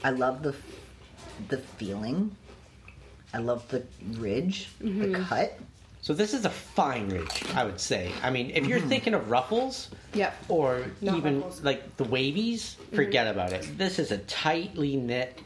[0.05, 0.55] I love the
[1.49, 2.36] the feeling.
[3.34, 3.82] I love the
[4.12, 5.24] ridge, the mm-hmm.
[5.24, 5.59] cut.
[6.07, 8.12] So this is a fine ridge, I would say.
[8.22, 8.88] I mean, if you're mm-hmm.
[8.88, 10.36] thinking of ruffles, Yep.
[10.48, 11.64] or Not even ruffles.
[11.64, 12.94] like the wavies, mm-hmm.
[12.94, 13.76] forget about it.
[13.76, 15.36] This is a tightly knit.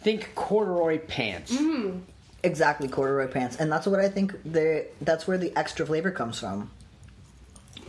[0.00, 1.52] Think corduroy pants.
[1.52, 1.98] Mm-hmm.
[2.42, 4.32] Exactly, corduroy pants, and that's what I think.
[4.46, 6.70] they that's where the extra flavor comes from,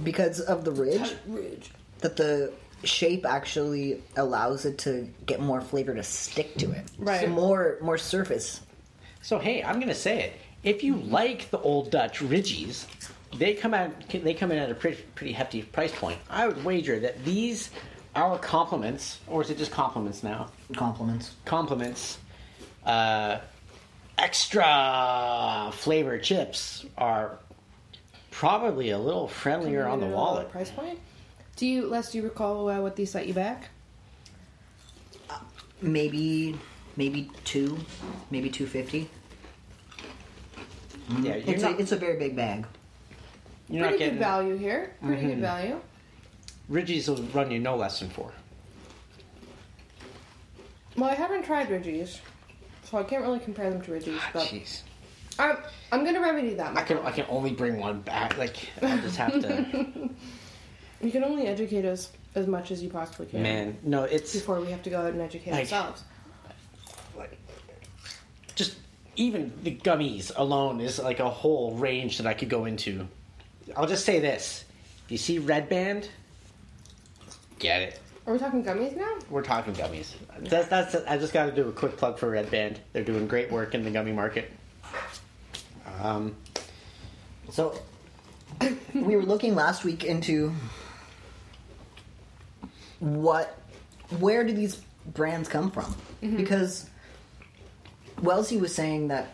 [0.03, 1.15] because of the ridge.
[1.26, 1.72] Ridge.
[1.99, 2.51] That the
[2.84, 6.84] shape actually allows it to get more flavor to stick to it.
[6.97, 7.22] Right.
[7.22, 8.59] So more more surface.
[9.22, 10.34] So hey, I'm gonna say it.
[10.64, 12.88] If you like the old Dutch ridgies,
[13.36, 13.91] they come out.
[14.09, 16.20] They come in at a pretty, pretty hefty price point.
[16.30, 17.72] I would wager that these
[18.16, 20.49] our compliments, or is it just compliments now?
[20.76, 21.36] Compliments.
[21.45, 22.20] Compliments.
[22.86, 23.39] Uh,
[24.18, 27.39] extra flavor chips are
[28.30, 30.51] probably a little friendlier on the Coming in at a wallet.
[30.51, 30.99] Price point.
[31.55, 32.12] Do you, Les?
[32.12, 33.70] Do you recall uh, what these set you back?
[35.82, 36.57] Maybe,
[36.97, 37.80] maybe two,
[38.30, 39.09] maybe two fifty.
[41.20, 42.66] Yeah, you're It's not, a, it's a very big bag.
[43.70, 44.93] you're not Pretty getting good value here.
[45.03, 45.80] Pretty good value.
[46.70, 48.32] Ridges will run you no less than four.
[50.97, 52.20] Well, I haven't tried Ridgies,
[52.84, 54.20] so I can't really compare them to Ridgies.
[54.20, 54.82] Ah, But Jeez,
[55.39, 55.57] I'm,
[55.91, 56.78] I'm gonna remedy that.
[56.78, 58.38] I can I can only bring one back.
[58.38, 60.09] Like I'll just have to.
[61.01, 63.41] You can only educate us as much as you possibly can.
[63.41, 66.03] Man, no, it's Before we have to go out and educate Like- ourselves.
[69.18, 72.66] Like just even the gummies alone is like a whole range that I could go
[72.66, 73.07] into.
[73.76, 74.66] I'll just say this:
[75.09, 76.09] you see Red Band,
[77.59, 77.99] get it.
[78.28, 79.18] Are we talking gummies now?
[79.30, 80.14] We're talking gummies.
[80.39, 82.80] That's, that's I just got to do a quick plug for Red Band.
[82.93, 84.51] They're doing great work in the gummy market.
[86.01, 86.36] Um,
[87.49, 87.80] So
[88.93, 90.53] we were looking last week into
[92.99, 93.57] what
[94.20, 94.82] where do these
[95.14, 95.95] brands come from?
[96.22, 96.91] Because
[98.22, 99.30] Wellesley was saying that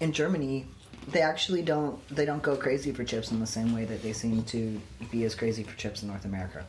[0.00, 0.66] in Germany
[1.08, 4.12] they actually don't they don't go crazy for chips in the same way that they
[4.12, 4.80] seem to
[5.10, 6.64] be as crazy for chips in North America.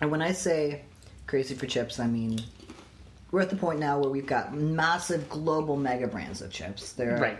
[0.00, 0.82] And when I say
[1.26, 2.40] crazy for chips, I mean
[3.30, 6.92] we're at the point now where we've got massive global mega brands of chips.
[6.92, 7.38] There are right.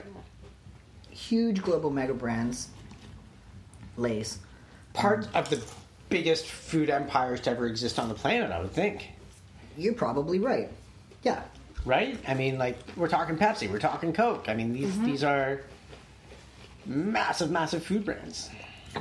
[1.10, 2.68] huge global mega brands,
[3.96, 4.38] Lay's.
[4.92, 5.62] Part of the
[6.08, 9.10] biggest food empires to ever exist on the planet, I would think.
[9.76, 10.70] You're probably right.
[11.22, 11.42] Yeah.
[11.86, 12.18] Right?
[12.28, 14.48] I mean, like we're talking Pepsi, we're talking Coke.
[14.48, 15.06] I mean, these mm-hmm.
[15.06, 15.62] these are
[16.84, 18.50] massive, massive food brands.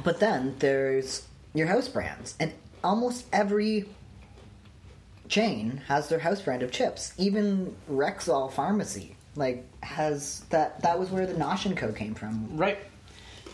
[0.04, 3.90] But then there's your house brands, and almost every
[5.28, 7.14] chain has their house brand of chips.
[7.18, 10.82] Even Rexall Pharmacy, like, has that.
[10.82, 12.56] That was where the Nosh and Co came from.
[12.56, 12.78] Right.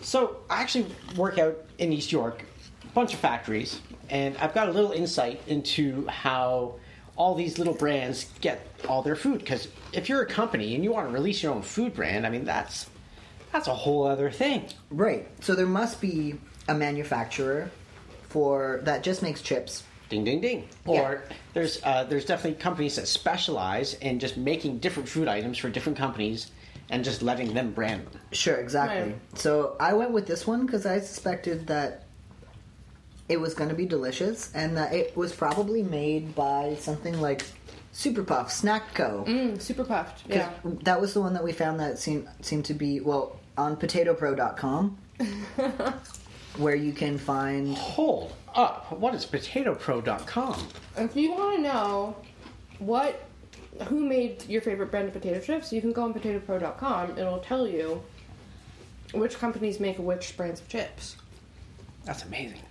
[0.01, 2.43] So I actually work out in East York,
[2.83, 3.79] a bunch of factories,
[4.09, 6.75] and I've got a little insight into how
[7.15, 9.39] all these little brands get all their food.
[9.39, 12.29] Because if you're a company and you want to release your own food brand, I
[12.29, 12.89] mean that's
[13.51, 14.65] that's a whole other thing.
[14.89, 15.27] Right.
[15.43, 16.35] So there must be
[16.67, 17.69] a manufacturer
[18.29, 19.83] for that just makes chips.
[20.09, 20.67] Ding, ding, ding.
[20.85, 21.01] Yeah.
[21.01, 21.23] Or
[21.53, 25.97] there's uh, there's definitely companies that specialize in just making different food items for different
[25.97, 26.51] companies
[26.89, 28.21] and just letting them brand them.
[28.33, 29.13] Sure, exactly.
[29.13, 29.19] Right.
[29.35, 32.03] So I went with this one because I suspected that
[33.29, 37.45] it was going to be delicious and that it was probably made by something like
[37.91, 39.25] Super Puff Snack Co.
[39.27, 40.23] Mm, super Puffed.
[40.27, 40.49] Yeah.
[40.63, 44.97] That was the one that we found that seemed seemed to be well on PotatoPro.com,
[46.57, 48.91] where you can find Hold up.
[48.91, 50.67] What is PotatoPro.com?
[50.97, 52.15] If you want to know
[52.79, 53.27] what
[53.87, 57.17] who made your favorite brand of potato chips, you can go on potatopro.com.
[57.17, 58.01] It'll tell you
[59.13, 61.17] which companies make which brands of chips.
[62.05, 62.61] That's amazing.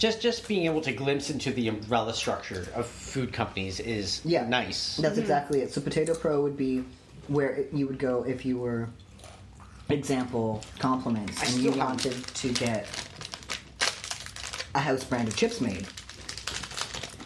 [0.00, 4.48] Just just being able to glimpse into the umbrella structure of food companies is Yeah.
[4.48, 4.96] nice.
[4.96, 5.20] That's mm-hmm.
[5.20, 5.74] exactly it.
[5.74, 6.84] So Potato Pro would be
[7.28, 8.88] where it- you would go if you were,
[9.90, 12.86] example, compliments, I and you still have- wanted to get
[14.74, 15.86] a house brand of chips made.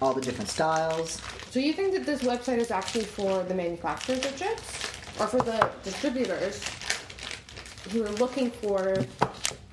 [0.03, 1.22] All the different styles.
[1.53, 4.66] So you think that this website is actually for the manufacturers of chips,
[5.20, 6.61] or for the distributors
[7.93, 8.97] who are looking for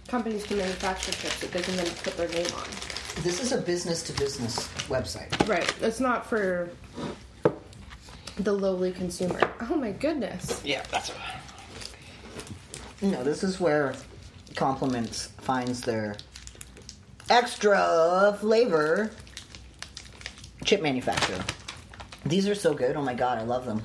[0.08, 2.90] companies to manufacture chips that they can then put their name on?
[3.18, 5.47] This is a business to business website.
[5.47, 5.72] Right.
[5.82, 6.72] It's not for
[8.38, 9.39] the lowly consumer.
[9.70, 10.62] Oh my goodness.
[10.66, 11.41] Yeah, that's right.
[13.01, 13.93] No, this is where
[14.55, 16.16] Compliments finds their
[17.30, 19.12] extra flavor
[20.66, 21.43] chip manufacturer.
[22.26, 22.95] These are so good.
[22.95, 23.84] Oh my god, I love them.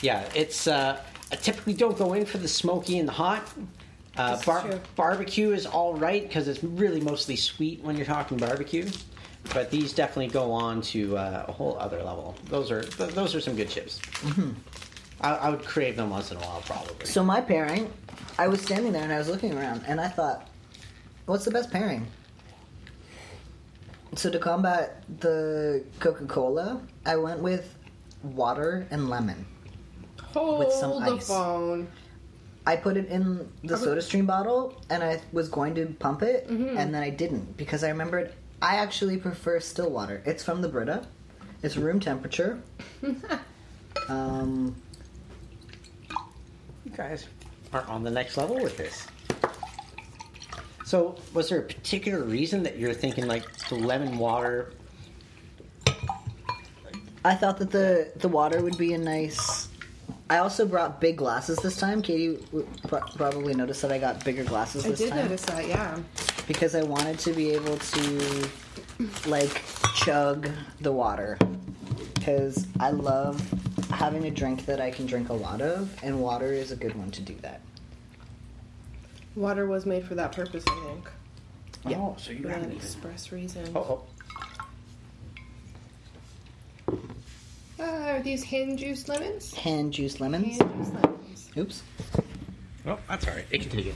[0.00, 0.24] yeah.
[0.34, 1.00] It's uh,
[1.32, 3.42] I typically don't go in for the smoky and the hot.
[4.16, 8.88] Uh, bar- barbecue is all right because it's really mostly sweet when you're talking barbecue.
[9.52, 12.34] But these definitely go on to uh, a whole other level.
[12.46, 14.00] Those are th- those are some good chips.
[15.20, 17.06] I, I would crave them once in a while, probably.
[17.06, 17.92] So my pairing,
[18.38, 20.48] I was standing there and I was looking around and I thought,
[21.26, 22.06] what's the best pairing?
[24.16, 27.74] So to combat the Coca-Cola, I went with
[28.22, 29.44] water and lemon.
[30.32, 31.28] Hold With some the ice.
[31.28, 31.88] phone.
[32.66, 33.84] I put it in the Okay.
[33.84, 36.78] soda stream bottle and I was going to pump it Mm-hmm.
[36.78, 40.22] and then I didn't because I remembered I actually prefer still water.
[40.24, 41.06] It's from the Brita.
[41.62, 42.60] It's room temperature.
[44.08, 44.74] um,
[46.84, 47.26] You guys
[47.72, 49.06] are on the next level with this.
[50.86, 54.72] So, was there a particular reason that you're thinking like the lemon water?
[57.24, 59.68] I thought that the the water would be a nice.
[60.30, 62.00] I also brought big glasses this time.
[62.00, 62.38] Katie
[62.82, 65.06] probably noticed that I got bigger glasses I this time.
[65.06, 65.98] I did time notice that, yeah.
[66.46, 68.48] because I wanted to be able to
[69.26, 69.62] like
[69.94, 70.48] chug
[70.80, 71.38] the water
[72.14, 73.38] because I love
[73.90, 76.94] having a drink that I can drink a lot of, and water is a good
[76.96, 77.60] one to do that.
[79.36, 81.10] Water was made for that purpose, I think.
[81.86, 81.98] Yeah.
[81.98, 82.82] Oh, so you For that haven't even.
[82.84, 83.70] express reason.
[83.74, 84.02] Oh, oh.
[87.84, 89.52] Uh, are these hand juice lemons?
[89.54, 90.58] Hand juice lemons.
[90.58, 91.50] Hand juice lemons.
[91.56, 91.82] Oops.
[92.86, 93.44] Oh, that's all right.
[93.50, 93.94] It can take it.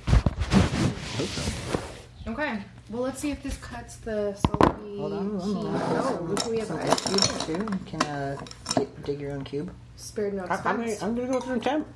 [2.26, 2.58] Okay.
[2.90, 4.98] Well, let's see if this cuts the salty.
[4.98, 5.74] Hold on, hold on.
[5.76, 7.52] Oh, which we have Some a ice cubes too.
[7.52, 8.36] You can uh,
[8.74, 9.70] get, dig your own cube.
[9.96, 11.02] spared no I, I'm, gonna, expense.
[11.02, 11.86] I'm gonna go through temp.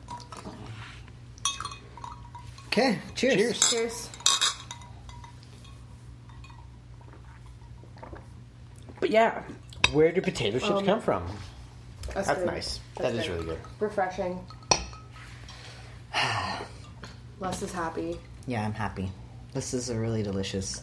[2.68, 2.98] Okay.
[3.14, 3.36] Cheers.
[3.36, 3.70] Cheers.
[3.70, 4.08] Cheers.
[9.00, 9.42] But yeah,
[9.92, 11.26] where do potato chips Um, come from?
[12.14, 12.80] That's, That's nice.
[12.96, 13.34] That's That is good.
[13.34, 13.58] really good.
[13.80, 14.40] Refreshing.
[17.40, 18.18] Les is happy.
[18.46, 19.10] Yeah, I'm happy.
[19.52, 20.82] This is a really delicious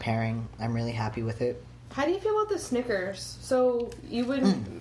[0.00, 0.48] pairing.
[0.60, 1.62] I'm really happy with it.
[1.92, 3.38] How do you feel about the Snickers?
[3.40, 4.80] So you wouldn't Hmm.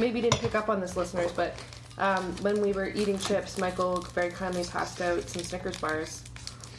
[0.00, 1.54] maybe didn't pick up on this, listeners, but
[1.98, 6.22] um, when we were eating chips, Michael very kindly passed out some Snickers bars.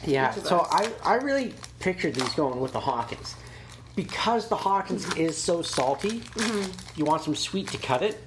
[0.04, 0.68] Yeah, so us.
[1.04, 3.34] I, I really pictured these going with the Hawkins.
[3.94, 6.22] Because the Hawkins is so salty,
[6.96, 8.22] you want some sweet to cut it.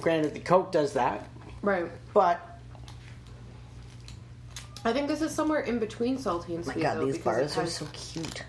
[0.00, 1.28] Granted, the Coke does that,
[1.62, 1.90] Right.
[2.12, 2.58] but
[4.84, 6.82] I think this is somewhere in between salty and Oh My sweet.
[6.82, 8.42] God, though, these because it bars are has- so cute.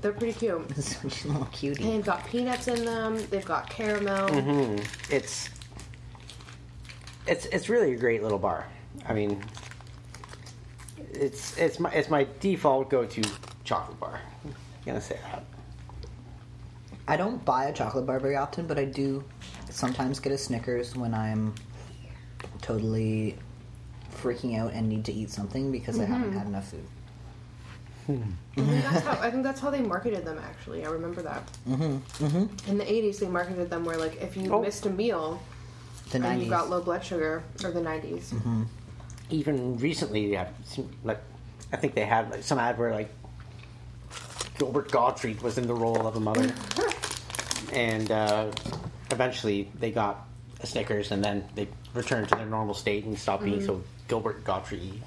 [0.00, 0.76] They're pretty cute.
[0.82, 1.84] Such a little cutie.
[1.84, 3.24] And they've got peanuts in them.
[3.30, 4.28] They've got caramel.
[4.30, 5.12] Mm-hmm.
[5.14, 5.48] it's
[7.28, 8.66] it's it's really a great little bar.
[9.06, 9.44] I mean,
[11.12, 13.22] it's it's my it's my default go to
[13.62, 14.18] chocolate bar.
[14.44, 14.54] I'm
[14.84, 15.44] gonna say that.
[17.06, 19.22] I don't buy a chocolate bar very often, but I do
[19.72, 21.54] sometimes get a Snickers when I'm
[22.60, 23.36] totally
[24.22, 26.84] freaking out and need to eat something because I haven't had enough food.
[28.08, 28.12] I,
[28.60, 30.38] think that's how, I think that's how they marketed them.
[30.44, 31.46] Actually, I remember that.
[31.68, 32.24] Mm-hmm.
[32.24, 32.70] Mm-hmm.
[32.70, 34.60] In the '80s, they marketed them where like if you Oh.
[34.60, 35.40] missed a meal
[36.10, 36.44] The and 90s.
[36.44, 38.34] you got low blood sugar, or the '90s.
[39.30, 40.48] Even recently, yeah,
[41.04, 41.20] like
[41.72, 43.08] I think they had like some ad where like
[44.58, 46.52] Gilbert Gottfried was in the role of a mother,
[47.72, 48.50] and uh,
[49.12, 50.26] eventually they got
[50.60, 54.44] a Snickers, and then they returned to their normal state and stopped being so Gilbert
[54.44, 55.02] Gottfried.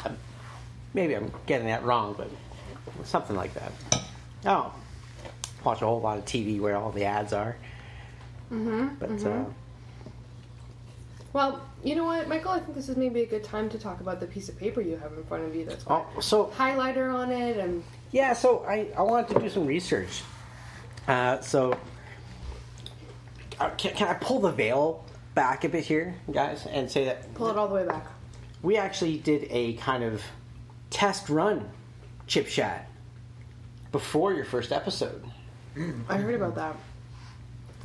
[0.93, 2.30] Maybe I'm getting that wrong, but
[3.06, 3.72] something like that.
[4.45, 4.74] Oh,
[5.64, 7.56] watch a whole lot of TV where all the ads are.
[8.51, 9.45] Mm-hmm, but Uh,
[11.34, 12.51] Well, you know what, Michael?
[12.51, 14.82] I think this is maybe a good time to talk about the piece of paper
[14.82, 15.66] you have in front of you.
[15.66, 19.49] That's got oh, so highlighter on it, and Yeah, so I, I wanted to do
[19.49, 20.24] some research.
[21.08, 21.78] Uh, so,
[23.60, 27.34] Uh, can, can I pull the veil back a bit here, guys, and say that
[27.34, 28.06] pull it all the way back.
[28.62, 30.22] we actually did a kind of
[30.89, 31.70] test run
[32.28, 32.89] chip chat
[33.91, 35.24] before your first episode.
[36.10, 36.76] I heard about that.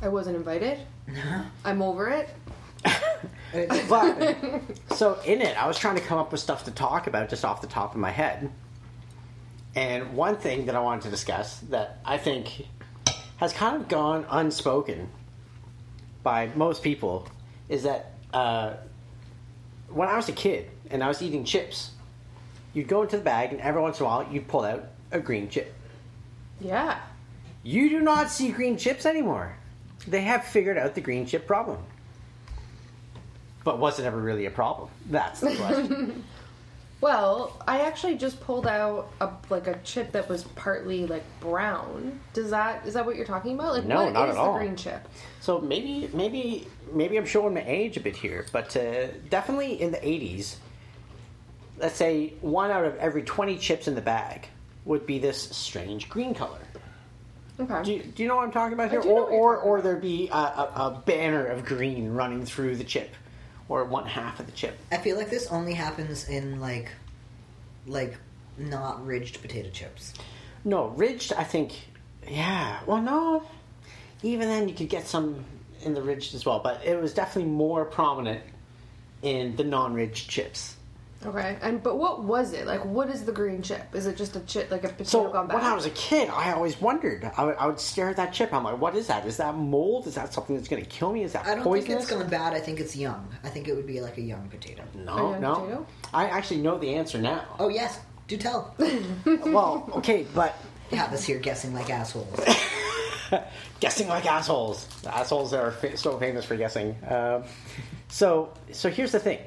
[0.01, 0.79] I wasn't invited.
[1.65, 2.29] I'm over it.
[3.89, 4.61] But
[4.95, 7.43] so in it, I was trying to come up with stuff to talk about just
[7.43, 8.49] off the top of my head.
[9.75, 12.65] And one thing that I wanted to discuss that I think
[13.37, 15.09] has kind of gone unspoken
[16.23, 17.27] by most people
[17.69, 18.73] is that uh,
[19.89, 21.91] when I was a kid and I was eating chips,
[22.73, 25.19] you'd go into the bag and every once in a while you'd pull out a
[25.19, 25.73] green chip.
[26.59, 26.99] Yeah.
[27.63, 29.55] You do not see green chips anymore.
[30.07, 31.79] They have figured out the green chip problem.
[33.63, 34.89] But was it ever really a problem?
[35.09, 36.23] That's the question.
[37.01, 42.19] Well, I actually just pulled out a like a chip that was partly like brown.
[42.33, 43.73] Does that is that what you're talking about?
[43.73, 44.53] Like No, what not is at all.
[44.53, 45.07] the green chip?
[45.39, 49.91] so maybe, maybe, maybe I'm showing my age a bit here, but uh, definitely in
[49.91, 50.57] the '80s,
[51.79, 54.47] let's say one out of every 20 chips in the bag
[54.85, 56.59] would be this strange green color.
[57.59, 57.83] Okay.
[57.83, 59.01] Do you, do you know what I'm talking about here?
[59.01, 63.13] Or, or, or there'd be a, a, a banner of green running through the chip,
[63.71, 64.77] or one half of the chip.
[64.91, 66.91] I feel like this only happens in like,
[67.87, 68.17] like
[68.57, 70.13] not ridged potato chips.
[70.65, 71.31] No, ridged.
[71.31, 71.73] I think.
[72.27, 72.81] Yeah.
[72.85, 73.43] Well, no.
[74.23, 75.45] Even then, you could get some
[75.83, 78.43] in the ridged as well, but it was definitely more prominent
[79.21, 80.75] in the non-ridged chips.
[81.25, 81.55] Okay.
[81.61, 82.65] And but what was it?
[82.65, 83.93] Like what is the green chip?
[83.93, 85.55] Is it just a chip like a potato So gone bad?
[85.55, 87.29] when I was a kid, I always wondered.
[87.37, 88.51] I would, I would stare at that chip.
[88.53, 89.25] I'm like, "What is that?
[89.27, 90.07] Is that mold?
[90.07, 91.23] Is that something that's going to kill me?
[91.23, 92.53] Is that I don't poisonous?" think it's gone bad.
[92.55, 93.27] I think it's young.
[93.43, 94.83] I think it would be like a young potato.
[94.93, 95.55] A No, young no.
[95.55, 95.87] potato?
[96.13, 97.45] I actually know the answer now.
[97.59, 98.75] Oh yes, Do tell.
[99.45, 100.55] well, okay, but
[100.91, 102.39] Have us here guessing like assholes.
[103.79, 104.85] guessing like assholes.
[105.03, 106.95] The assholes are fa- so famous for guessing.
[107.07, 107.43] Um,
[108.09, 109.39] so, so here's the thing: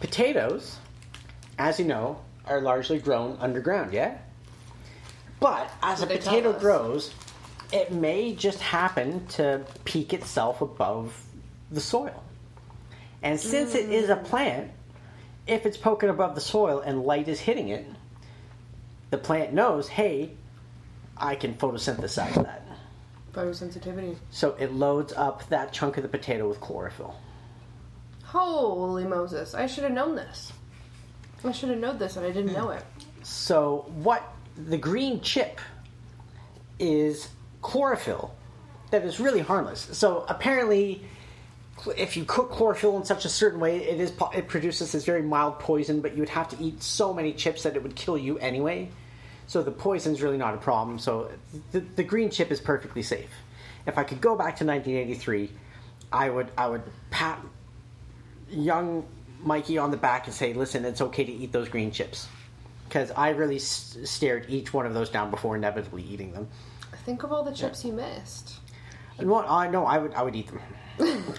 [0.00, 0.76] potatoes,
[1.58, 3.92] as you know, are largely grown underground.
[3.92, 4.18] Yeah,
[5.38, 7.14] but as a potato grows,
[7.72, 11.22] it may just happen to peak itself above
[11.70, 12.22] the soil.
[13.22, 14.70] And since it is a plant,
[15.46, 17.86] if it's poking above the soil and light is hitting it,
[19.10, 20.32] the plant knows, hey,
[21.16, 22.66] I can photosynthesize that.
[23.32, 24.16] Photosensitivity.
[24.30, 27.14] So it loads up that chunk of the potato with chlorophyll.
[28.30, 29.54] Holy Moses!
[29.54, 30.52] I should have known this.
[31.42, 32.84] I should have known this, and I didn't know it.
[33.24, 34.22] So what
[34.56, 35.58] the green chip
[36.78, 37.28] is
[37.60, 38.32] chlorophyll
[38.92, 39.80] that is really harmless.
[39.98, 41.02] So apparently,
[41.96, 45.22] if you cook chlorophyll in such a certain way, it is it produces this very
[45.22, 46.00] mild poison.
[46.00, 48.90] But you would have to eat so many chips that it would kill you anyway.
[49.48, 51.00] So the poison is really not a problem.
[51.00, 51.32] So
[51.72, 53.30] the, the green chip is perfectly safe.
[53.88, 55.50] If I could go back to 1983,
[56.12, 57.40] I would I would pat
[58.50, 59.06] young
[59.42, 62.28] Mikey on the back and say, "Listen, it's okay to eat those green chips."
[62.88, 66.48] Because I really s- stared each one of those down before inevitably eating them.
[67.04, 68.54] Think of all the chips you missed.
[69.18, 70.60] And what I know, I would I would eat them.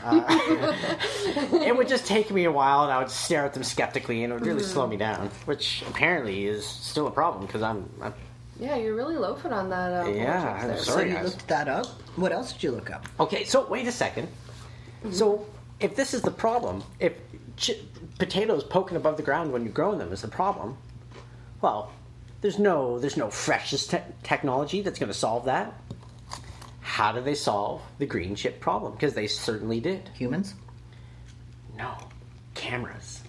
[0.03, 0.23] Uh,
[1.65, 4.31] it would just take me a while, and I would stare at them skeptically, and
[4.33, 5.29] it would really slow me down.
[5.45, 8.13] Which apparently is still a problem because I'm, I'm
[8.59, 10.05] Yeah, you're really loafing on that.
[10.05, 10.79] Uh, Yeah, I'm sorry.
[10.79, 11.25] so you guys.
[11.25, 11.85] looked that up.
[12.15, 13.05] What else did you look up?
[13.19, 14.27] Okay, so wait a 2nd
[15.11, 15.45] So
[15.81, 17.13] if this is the problem, if
[17.57, 17.71] ch-
[18.19, 20.77] potatoes poking above the ground when you're growing them is the problem,
[21.61, 21.91] well,
[22.41, 25.73] there's no there's no freshest te- technology that's going to solve that.
[26.79, 28.93] How do they solve the green chip problem?
[28.93, 30.09] Because they certainly did.
[30.15, 30.55] Humans?
[31.77, 31.95] No,
[32.53, 33.21] cameras.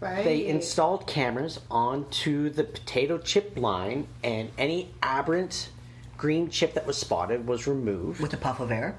[0.00, 0.24] Right.
[0.24, 5.70] They installed cameras onto the potato chip line, and any aberrant
[6.16, 8.20] green chip that was spotted was removed.
[8.20, 8.96] With a puff of air?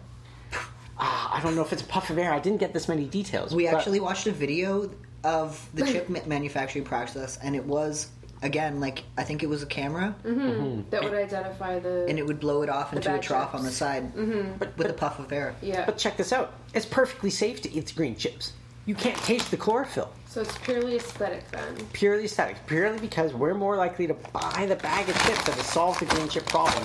[1.00, 2.34] Ah, I don't know if it's a puff of air.
[2.34, 3.54] I didn't get this many details.
[3.54, 4.92] We but- actually watched a video
[5.24, 8.08] of the chip manufacturing process, and it was,
[8.42, 10.40] again, like, I think it was a camera, mm-hmm.
[10.40, 10.90] Mm-hmm.
[10.92, 12.06] that would identify the.
[12.08, 13.60] and it would blow it off into a trough chips.
[13.60, 14.58] on the side mm-hmm.
[14.58, 15.56] But, with but, a puff of air.
[15.62, 15.86] yeah.
[15.86, 16.54] but check this out.
[16.74, 18.54] It's perfectly safe to eat the green chips.
[18.86, 20.12] You can't taste the chlorophyll.
[20.26, 21.76] so it's purely aesthetic then.
[21.94, 22.56] Purely aesthetic.
[22.66, 26.06] Purely because we're more likely to buy the bag of chips that has solved the
[26.06, 26.84] green chip problem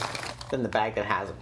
[0.51, 1.39] than the bag that hasn't.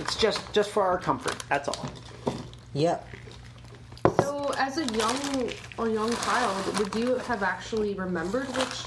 [0.00, 1.36] It's just just for our comfort.
[1.48, 1.86] That's all.
[2.74, 3.06] Yep.
[4.20, 8.84] So, as a young or young child, would you have actually remembered which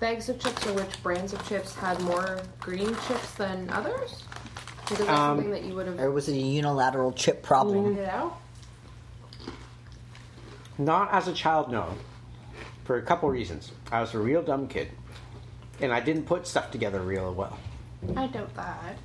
[0.00, 4.22] bags of chips or which brands of chips had more green chips than others?
[4.90, 7.88] Like, is that Um, something that you would have There was a unilateral chip problem.
[7.88, 8.38] figured out?
[10.78, 11.86] Not as a child, no.
[12.84, 13.72] For a couple reasons.
[13.90, 14.92] I was a real dumb kid,
[15.80, 17.58] and I didn't put stuff together real well.
[18.16, 18.96] I doubt that.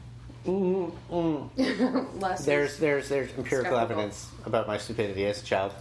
[0.46, 2.22] Mm, mm.
[2.22, 2.46] Less.
[2.46, 3.78] There's there's there's empirical Skeptical.
[3.80, 5.74] evidence about my stupidity as a child.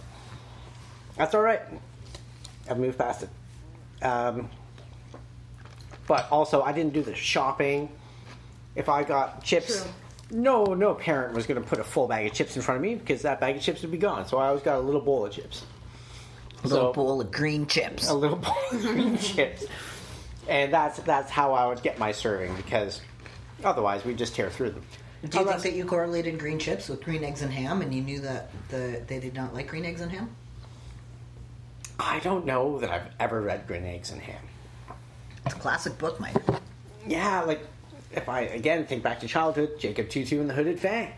[1.17, 1.61] That's all right.
[2.69, 4.05] I've moved past it.
[4.05, 4.49] Um,
[6.07, 7.89] but also, I didn't do the shopping.
[8.75, 9.91] If I got chips, True.
[10.39, 12.81] no no parent was going to put a full bag of chips in front of
[12.83, 14.27] me because that bag of chips would be gone.
[14.27, 15.65] So I always got a little bowl of chips.
[16.63, 18.07] A little So- bowl of green chips.
[18.09, 19.65] a little bowl of green chips,
[20.47, 23.01] and that's that's how I would get my serving because
[23.65, 24.83] otherwise we just tear through them.
[25.23, 27.93] Do you Unless- think that you correlated green chips with green eggs and ham, and
[27.93, 30.35] you knew that the they did not like green eggs and ham?
[31.99, 34.41] I don't know that I've ever read Green Eggs and Ham.
[35.45, 36.35] It's a classic book, Mike.
[37.05, 37.61] Yeah, like
[38.11, 41.11] if I again think back to childhood, Jacob Two-Two and the Hooded Fang.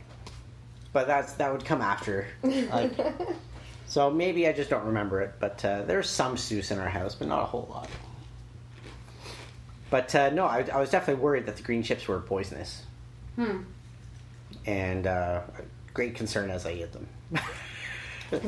[0.92, 2.28] But that's that would come after.
[2.44, 2.92] Like,
[3.88, 5.36] so maybe I just don't remember it.
[5.40, 7.90] But uh, there's some Seuss in our house, but not a whole lot.
[9.94, 12.82] But uh, no, I, I was definitely worried that the green chips were poisonous.
[13.36, 13.62] Hmm.
[14.66, 15.42] And uh,
[15.94, 17.08] great concern as I ate them.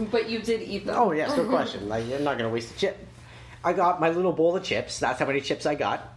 [0.09, 0.95] But you did eat them.
[0.97, 1.87] Oh yes, no question.
[1.87, 2.97] Like I'm not going to waste a chip.
[3.63, 4.97] I got my little bowl of chips.
[4.97, 6.15] That's how many chips I got.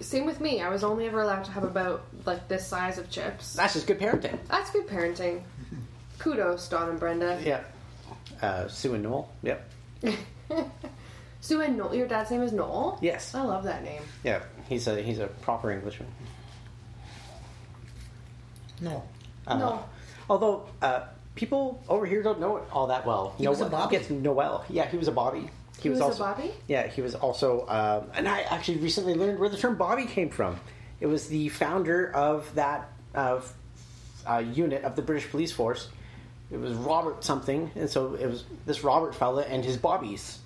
[0.00, 0.60] Same with me.
[0.60, 3.54] I was only ever allowed to have about like this size of chips.
[3.54, 4.38] That's just good parenting.
[4.48, 5.40] That's good parenting.
[6.18, 7.40] Kudos, Don and Brenda.
[7.42, 7.64] Yeah.
[8.42, 9.32] Uh, Sue and Noel.
[9.42, 9.70] Yep.
[11.40, 11.94] Sue and Noel.
[11.94, 12.98] Your dad's name is Noel.
[13.00, 13.34] Yes.
[13.34, 14.02] I love that name.
[14.22, 14.42] Yeah.
[14.68, 16.08] He's a he's a proper Englishman.
[18.80, 19.02] No.
[19.46, 19.84] Uh, No.
[20.30, 21.04] Although uh,
[21.34, 23.34] people over here don't know it all that well.
[23.38, 23.96] He was a Bobby.
[23.96, 24.64] Gets Noel.
[24.68, 25.48] Yeah, he was a Bobby.
[25.80, 26.52] He was a also, Bobby?
[26.66, 27.66] Yeah, he was also.
[27.68, 30.58] Um, and I actually recently learned where the term Bobby came from.
[31.00, 33.52] It was the founder of that of
[34.28, 35.88] uh, unit of the British police force.
[36.50, 40.38] It was Robert something, and so it was this Robert fella and his Bobbies.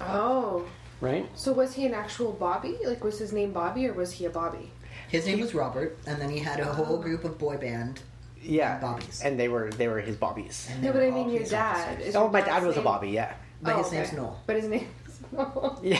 [0.00, 0.64] Oh.
[1.00, 1.28] Right?
[1.34, 2.76] So was he an actual Bobby?
[2.84, 4.70] Like, was his name Bobby or was he a Bobby?
[5.08, 8.00] His name was Robert, and then he had a whole group of boy band.
[8.42, 9.22] Yeah, Bobbies.
[9.22, 10.68] and they were they were his bobbies.
[10.80, 12.00] No, but I mean your dad.
[12.00, 13.10] Is Oh, my dad was a Bobby.
[13.10, 13.96] Yeah, But Oh, his okay.
[13.98, 14.40] name's Noel.
[14.46, 14.88] But his name
[15.32, 15.80] Noel.
[15.82, 15.98] yeah,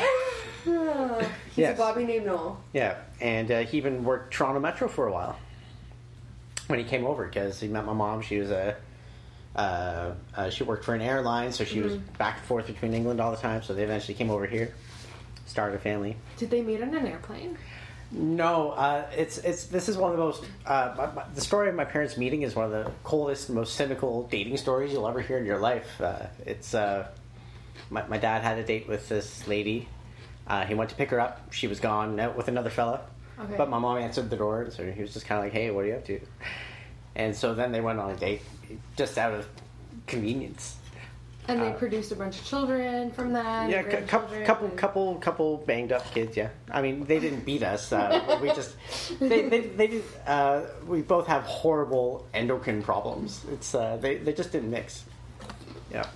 [0.69, 1.19] Ah,
[1.49, 1.77] He's Yes.
[1.77, 2.59] a Bobby named Noel.
[2.73, 2.97] yeah.
[3.21, 5.37] And uh, he even worked Toronto Metro for a while
[6.69, 8.23] when he came over because he met my mom.
[8.23, 8.77] She was a
[9.57, 13.21] uh, uh, she worked for an airline, so she was back and forth between England
[13.21, 13.63] all the time.
[13.63, 14.75] So they eventually came over here,
[15.47, 16.17] started a family.
[16.37, 17.57] Did they meet on an airplane?
[18.13, 21.69] No, uh, it's it's this is one of the most uh, my, my, the story
[21.69, 25.21] of my parents meeting is one of the coldest, most cynical dating stories you'll ever
[25.21, 26.01] hear in your life.
[26.01, 27.09] Uh, it's uh,
[27.91, 29.89] my my dad had a date with this lady.
[30.47, 31.53] Uh, he went to pick her up.
[31.53, 33.01] She was gone out with another fella.
[33.39, 33.55] Okay.
[33.57, 35.85] But my mom answered the door, so he was just kind of like, "Hey, what
[35.85, 36.21] are you up to?"
[37.17, 38.43] And so then they went on a date,
[38.97, 39.49] just out of
[40.07, 40.77] convenience.
[41.49, 43.71] And they Uh, produced a bunch of children from that.
[43.71, 46.37] Yeah, cou- couple, couple, couple, couple banged up kids.
[46.37, 47.93] Yeah, I mean they didn't beat us.
[47.93, 48.75] Uh, we just
[49.21, 50.05] they they, they did.
[50.27, 53.45] Uh, we both have horrible endocrine problems.
[53.53, 55.05] It's uh, they they just didn't mix.
[55.93, 56.07] Yeah.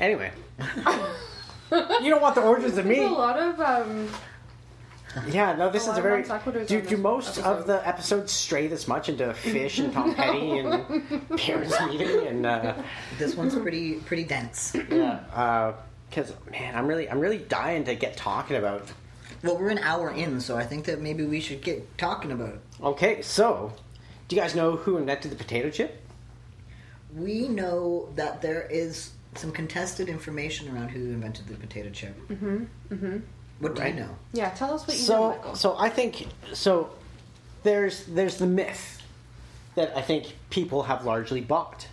[0.00, 0.32] Anyway,
[1.70, 2.96] you don't want the origins of me.
[3.00, 4.08] There's a lot of um,
[5.28, 6.66] Yeah, no, this A is lot a very.
[6.66, 7.44] Do, do most episode.
[7.44, 12.46] of the episodes stray this much into fish and Tom Petty and parents meeting and
[12.46, 12.74] uh,
[13.18, 14.74] This one's pretty pretty dense.
[14.90, 15.74] yeah?
[16.08, 18.90] Because man, I'm really I'm really dying to get talking about
[19.42, 22.54] Well, we're an hour in, so I think that maybe we should get talking about
[22.54, 22.60] it.
[22.82, 23.72] Okay, so
[24.28, 26.00] do you guys know who invented the potato chip?
[27.14, 32.16] We know that there is some contested information around who invented the potato chip.
[32.28, 32.64] Mm-hmm.
[32.94, 33.18] Mm-hmm.
[33.62, 33.94] What do Right.
[33.94, 34.16] you know?
[34.32, 34.50] yeah.
[34.50, 35.54] Tell us what you know, So Michael.
[35.54, 36.90] so I think so.
[37.62, 39.00] There's there's the myth
[39.76, 41.86] that I think people have largely bought,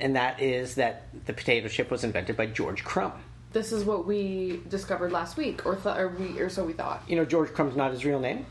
[0.00, 3.12] and that is that the potato chip was invented by George Crum.
[3.52, 7.02] this is what we discovered last week, or th- or we, or so we thought.
[7.06, 8.46] You know, George Crum's not his real name.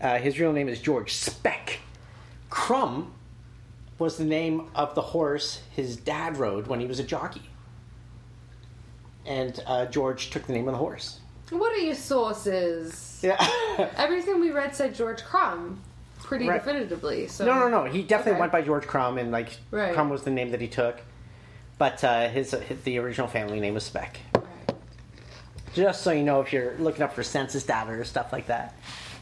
[0.00, 1.78] Uh, his real name is George Speck.
[2.50, 3.12] Crum
[3.98, 7.42] was the name of the horse his dad rode when he was a jockey.
[9.26, 11.18] And uh, George took the name of the horse.
[11.50, 13.20] What are your sources?
[13.22, 13.36] Yeah.
[13.96, 15.80] Everything we read said George Crum,
[16.18, 16.58] pretty Right.
[16.58, 17.28] definitively.
[17.28, 17.84] So no, no, no.
[17.90, 18.40] He definitely Okay.
[18.40, 19.94] went by George Crum, and like Right.
[19.94, 21.00] Crum was the name that he took.
[21.78, 24.18] But uh, his, his the original family name was Speck.
[24.34, 24.44] Right.
[25.74, 28.74] Just so you know, if you're looking up for census data or stuff like that,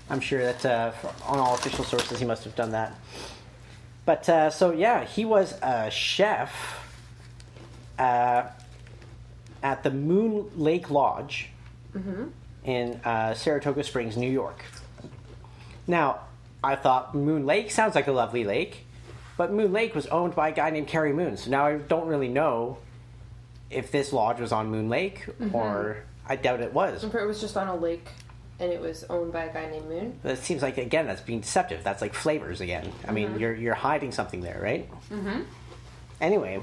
[0.08, 0.92] I'm sure that uh,
[1.26, 2.94] on all official sources he must have done that.
[4.06, 6.52] But uh, so yeah, he was a chef
[7.98, 8.44] uh,
[9.64, 11.48] at the Moon Lake Lodge
[12.64, 14.62] in uh, Saratoga Springs, New York.
[15.86, 16.20] Now,
[16.62, 18.84] I thought Moon Lake sounds like a lovely lake,
[19.36, 21.36] but Moon Lake was owned by a guy named Cary Moon.
[21.36, 22.78] So now I don't really know
[23.70, 27.02] if this lodge was on Moon Lake or I doubt it was.
[27.02, 28.08] It was just on a lake,
[28.60, 30.18] and it was owned by a guy named Moon.
[30.22, 31.82] That seems like again that's being deceptive.
[31.84, 32.92] That's like flavors again.
[33.06, 34.90] I mean, you're you're hiding something there, right?
[35.10, 35.42] Mm-hmm.
[36.20, 36.62] Anyway,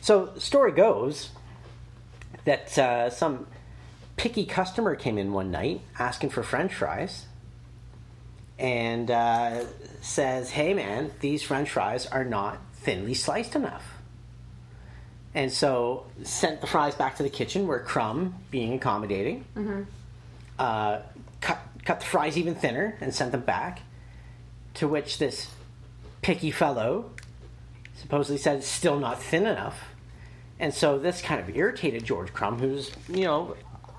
[0.00, 1.30] so story goes
[2.44, 3.46] that uh, some
[4.16, 7.26] picky customer came in one night asking for French fries,
[8.58, 9.64] and uh,
[10.00, 13.84] says, "Hey, man, these French fries are not thinly sliced enough."
[15.34, 19.44] And so sent the fries back to the kitchen where Crum, being accommodating,
[20.58, 21.00] uh,
[21.40, 23.80] cut cut the fries even thinner and sent them back.
[24.74, 25.48] To which this
[26.22, 27.10] picky fellow
[27.96, 29.93] supposedly said still not thin enough,
[30.58, 33.56] and so this kind of irritated George Crum, who's you know,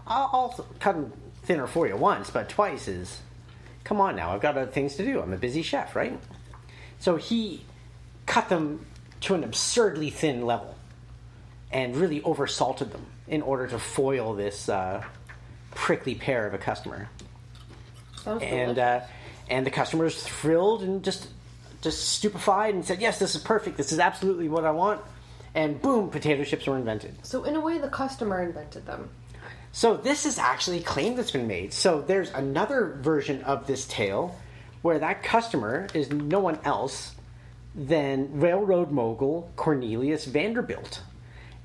[0.08, 3.20] I'll, I'll cut them thinner for you once, but twice is,
[3.84, 5.22] come on now, I've got other things to do.
[5.22, 6.20] I'm a busy chef, right?
[7.00, 7.64] So he
[8.26, 8.86] cut them
[9.22, 10.76] to an absurdly thin level,
[11.72, 15.04] and really oversalted them in order to foil this uh,
[15.74, 17.10] prickly pear of a customer
[18.26, 19.02] Sounds and uh,
[19.50, 21.28] and the customer was thrilled and just
[21.82, 23.78] just stupefied and said, "Yes, this is perfect.
[23.78, 25.02] This is absolutely what I want."
[25.56, 27.16] And boom, potato chips were invented.
[27.24, 29.10] so in a way, the customer invented them.
[29.72, 31.74] So this is actually a claim that's been made.
[31.74, 34.38] So there's another version of this tale
[34.82, 37.16] where that customer is no one else
[37.74, 41.02] than railroad mogul Cornelius Vanderbilt.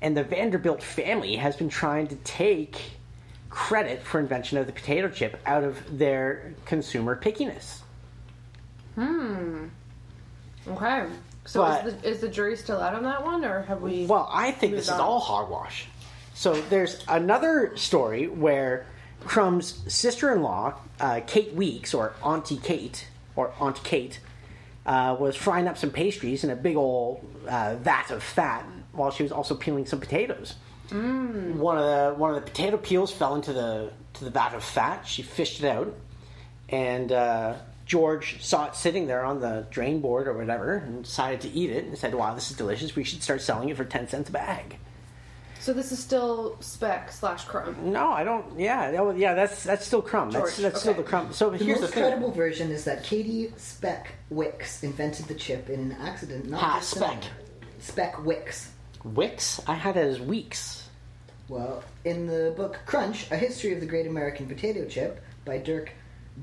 [0.01, 2.81] And the Vanderbilt family has been trying to take
[3.49, 7.79] credit for invention of the potato chip out of their consumer pickiness.
[8.95, 9.67] Hmm.
[10.67, 11.05] Okay.
[11.45, 14.05] So But- is the is the jury still out on that one, or have we?
[14.05, 15.87] Well, I think this is all hogwash.
[16.33, 18.85] So there's another story where
[19.25, 24.19] Crum's sister-in-law, uh, Kate Weeks, or Auntie Kate, or Aunt Kate,
[24.85, 29.11] uh, was frying up some pastries in a big old uh, vat of fat while
[29.11, 30.55] she was also peeling some potatoes.
[30.89, 34.63] One of the one of the potato peels fell into the to the vat of
[34.63, 35.07] fat.
[35.07, 35.93] She fished it out,
[36.69, 37.53] and uh,
[37.85, 41.69] George saw it sitting there on the drain board or whatever, and decided to eat
[41.71, 41.85] it.
[41.85, 42.95] And said, "Wow, this is delicious.
[42.95, 44.77] We should start selling it for ten cents a bag."
[45.59, 47.75] So this is still Speck slash Crum.
[47.91, 48.59] No, I don't.
[48.59, 50.31] Yeah, that was- yeah, that's that's still Crum.
[50.31, 51.01] That's George, that's still okay.
[51.03, 51.33] the Crum.
[51.33, 52.03] So The here's the most thing.
[52.03, 56.49] credible version is that Katie Speck Wicks invented the chip in an accident.
[56.49, 57.23] Not Ha, spec.
[57.23, 57.31] Speck.
[57.79, 58.71] Speck Wicks.
[59.03, 59.61] Wicks.
[59.67, 60.87] I had it as weeks.
[61.47, 65.91] Well, in the book Crunch, A History of the Great American Potato Chip by Dirk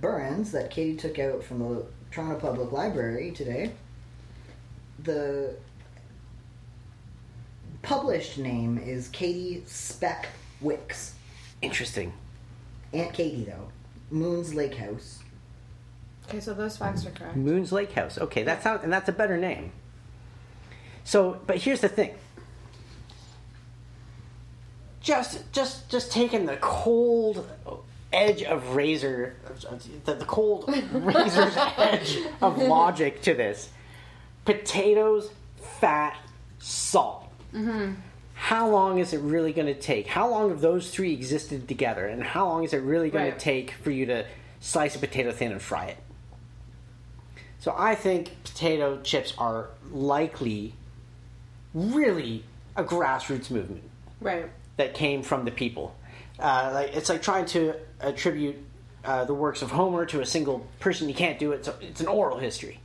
[0.01, 3.73] Burhans, that Katie took out from the Toronto Public Library today,
[5.03, 5.57] the
[7.83, 10.29] published name is Katie Speck
[10.61, 11.15] Wicks.
[11.63, 12.13] Interesting.
[12.93, 13.69] Aunt Katie, though.
[14.11, 15.21] Moon's Lake House.
[16.29, 17.37] Okay, so those facts are correct.
[17.37, 18.19] Moon's Lake House.
[18.19, 19.73] Okay, that sounds and that's a better name.
[21.05, 22.15] So, but here's the thing.
[25.01, 27.49] Just, just, just taking the cold
[28.13, 29.35] edge of razor,
[30.05, 33.69] the, the cold razor's edge of logic to this.
[34.45, 35.31] Potatoes,
[35.81, 36.17] fat,
[36.59, 37.25] salt.
[37.55, 37.95] Mm-hmm.
[38.35, 40.07] How long is it really going to take?
[40.07, 42.07] How long have those three existed together?
[42.07, 43.39] And how long is it really going Right.
[43.39, 44.25] to take for you to
[44.61, 45.99] slice a potato thin and fry it?
[47.61, 50.75] So I think potato chips are likely
[51.75, 52.45] really
[52.77, 53.83] a grassroots movement
[54.21, 54.47] Right.
[54.77, 55.95] that came from the people.
[56.39, 58.57] Uh, like it's like trying to attribute
[59.05, 61.09] uh, the works of Homer to a single person.
[61.09, 61.65] You can't do it.
[61.65, 62.81] So it's an oral history.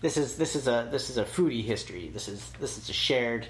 [0.00, 2.08] This is this is a this is a foodie history.
[2.08, 3.46] This is this is a shared.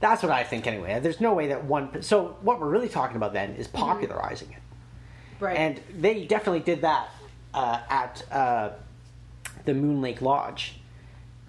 [0.00, 0.98] That's what I think anyway.
[1.00, 2.02] There's no way that one.
[2.02, 4.58] So what we're really talking about then is popularizing it.
[5.38, 5.56] Right.
[5.56, 7.10] And they definitely did that
[7.54, 8.70] uh, at uh,
[9.64, 10.80] the Moon Lake Lodge.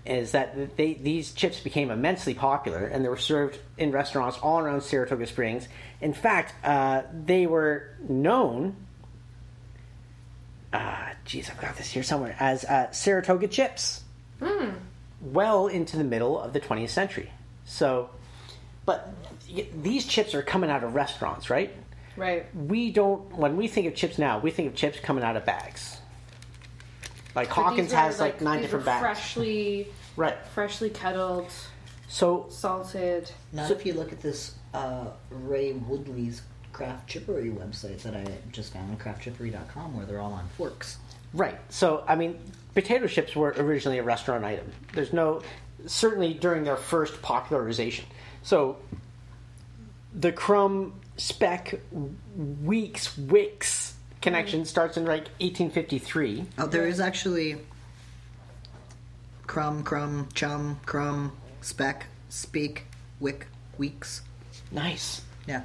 [0.06, 4.60] Is that they these chips became immensely popular and they were served in restaurants all
[4.60, 5.68] around Saratoga Springs.
[6.02, 8.76] In fact, uh, they were known.
[10.74, 14.04] Uh, geez, I've got this here somewhere as uh, Saratoga chips.
[15.22, 17.32] Well into the middle of the 20th century.
[17.64, 18.10] So,
[18.86, 19.14] but
[19.82, 21.74] these chips are coming out of restaurants, right?
[22.18, 22.46] right.
[22.56, 25.46] we don't when we think of chips now we think of chips coming out of
[25.46, 25.98] bags
[27.36, 30.38] like But hawkins these has were, like nine these different were bags Freshly, right.
[30.54, 31.48] freshly kettled,
[32.08, 33.32] so salted.
[33.52, 38.74] Not if you look at this uh, Ray Woodley's Craft Chippery website that I just
[38.74, 40.98] found, on craftchippery.com, where they're all on forks.
[41.34, 41.60] right.
[41.70, 42.40] So i mean
[42.74, 44.72] potato chips were originally a restaurant item.
[44.94, 45.42] There's no
[45.86, 48.06] certainly during their first popularization.
[48.42, 48.78] So
[50.16, 51.80] the Crum speck
[52.64, 53.93] weeks wicks
[54.24, 57.58] connection starts in like 1853 Oh, there is actually
[59.46, 62.86] crumb, crumb, chum, crumb, speck, speak,
[63.20, 63.48] wick,
[63.78, 64.24] weeks.
[64.72, 65.62] nice Yeah.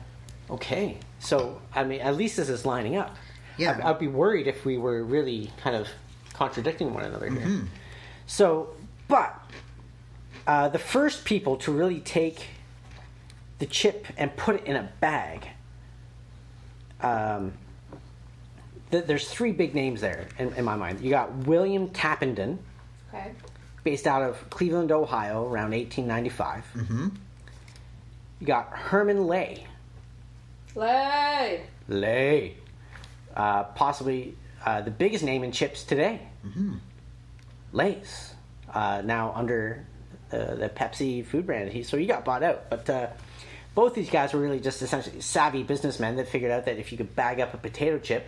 [0.51, 3.17] Okay, so I mean, at least this is lining up.
[3.59, 3.73] Yeah.
[3.73, 5.89] I'd, I'd be worried if we were really kind of
[6.33, 7.41] contradicting one another here.
[7.41, 7.67] Mm-hmm.
[8.27, 8.75] So,
[9.09, 9.35] but
[10.47, 12.47] uh, the first people to really take
[13.59, 15.49] the chip and put it in a bag.
[17.01, 17.53] Um,
[18.91, 21.01] th- there's three big names there in, in my mind.
[21.01, 22.59] You got William Tappenden,
[23.13, 23.33] Okay.
[23.85, 26.65] based out of Cleveland, Ohio, around 1895.
[26.77, 27.09] Mm-hmm.
[28.41, 29.67] You got Herman Lay.
[30.75, 31.63] Lay.
[31.89, 32.55] Lay.
[33.35, 36.21] Uh, possibly uh, the biggest name in chips today.
[36.47, 36.75] Mm-hmm.
[37.73, 38.35] Lay's.
[38.73, 39.87] Uh, now under
[40.33, 41.73] uh, the Pepsi food brand.
[41.73, 42.69] He, so he got bought out.
[42.69, 43.07] But uh,
[43.75, 46.99] both these guys were really just essentially savvy businessmen that figured out that if you
[46.99, 48.27] could bag up a potato chip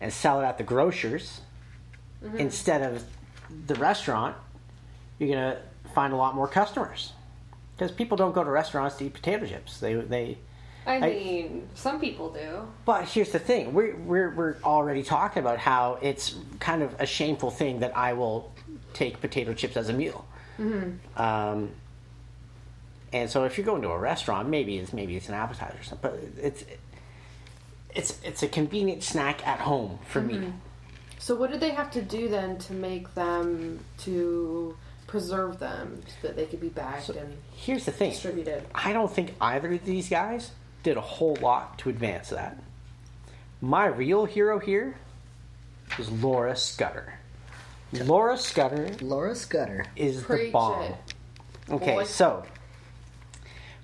[0.00, 1.40] and sell it at the grocers
[2.38, 3.04] instead of
[3.66, 4.34] the restaurant,
[5.18, 5.58] you're going to
[5.94, 7.12] find a lot more customers.
[7.76, 9.78] Because people don't go to restaurants to eat potato chips.
[9.80, 10.38] They, they,
[10.86, 12.68] I I- mean, some people do.
[12.84, 17.06] but here's the thing: we're we're we're already talking about how it's kind of a
[17.06, 18.52] shameful thing that I will
[18.92, 20.24] take potato chips as a meal.
[20.56, 20.90] Hmm.
[21.16, 21.70] Um,
[23.12, 25.82] and so, if you're going to a restaurant, maybe it's maybe it's an appetizer or
[25.82, 26.10] something.
[26.10, 26.64] But it's
[27.94, 30.34] it's it's a convenient snack at home for me.
[30.34, 30.50] Mm-hmm.
[31.18, 34.76] So what did they have to do then to make them to
[35.06, 38.64] preserve them so that they could be bagged and Here's the thing: distributed?
[38.74, 40.50] I don't think either of these guys
[40.82, 42.62] did a whole lot to advance that.
[43.60, 44.96] My real hero here
[45.98, 47.14] is Laura Scudder.
[47.92, 49.86] Laura Scudder Laura Scudder.
[49.96, 50.82] is the Preach bomb.
[50.82, 50.94] it.
[51.70, 52.04] Okay, Boy.
[52.04, 52.44] so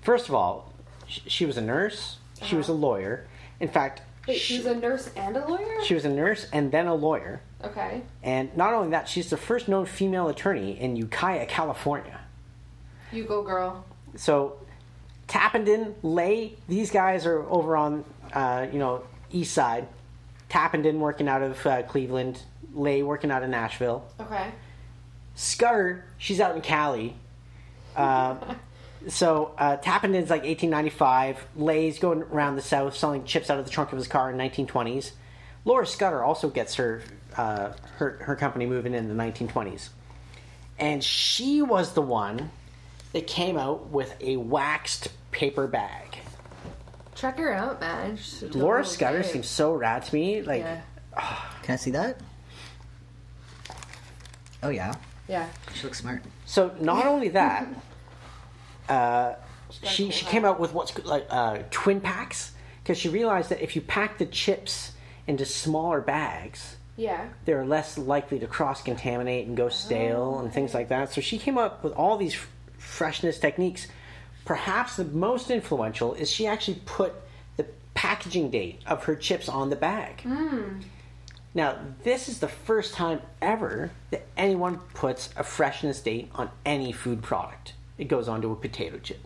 [0.02, 0.72] first of all,
[1.06, 2.18] sh- she was a nurse.
[2.42, 2.76] She was uh-huh.
[2.78, 3.26] a lawyer.
[3.60, 5.84] In fact, Wait, she, she's a nurse and a lawyer?
[5.84, 7.40] she was a nurse and then a lawyer.
[7.62, 8.02] Okay.
[8.22, 12.20] And not only that, she's the first known female attorney in Ukiah, California.
[13.12, 13.84] You go, girl.
[14.16, 14.58] So
[15.28, 19.86] Tappenden, Lay, these guys are over on, uh, you know, east side.
[20.48, 22.42] Tappenden working out of uh, Cleveland,
[22.74, 24.04] Lay working out of Nashville.
[24.20, 24.50] Okay.
[25.34, 27.14] Scudder, she's out in Cali.
[27.94, 28.36] Uh,
[29.08, 31.44] so uh, Tappenden's like 1895.
[31.56, 34.36] Lay's going around the South selling chips out of the trunk of his car in
[34.36, 35.12] 1920s.
[35.64, 37.02] Laura Scudder also gets her
[37.36, 39.88] uh, her her company moving in the 1920s,
[40.78, 42.50] and she was the one
[43.12, 46.18] that came out with a waxed paper bag.
[47.14, 48.18] Check her out, man.
[48.52, 50.42] Laura Scudder seems so rad to me.
[50.42, 50.80] Like, Yeah.
[51.62, 52.18] Can I see that?
[54.62, 54.94] Oh yeah,
[55.28, 55.48] Yeah.
[55.74, 56.22] she looks smart.
[56.46, 57.66] So not only that,
[58.90, 59.34] uh,
[59.82, 63.62] she cool she came out with what's like uh, twin packs because she realized that
[63.62, 64.92] if you pack the chips
[65.26, 67.28] into smaller bags, Yeah.
[67.44, 71.12] they're less likely to cross contaminate and go stale and things like that.
[71.12, 73.86] So she came up with all these f- freshness techniques.
[74.44, 77.12] Perhaps the most influential is she actually put
[77.56, 80.22] the packaging date of her chips on the bag.
[81.54, 86.92] Now, this is the first time ever that anyone puts a freshness date on any
[86.92, 87.74] food product.
[88.00, 89.20] It goes onto a potato chip.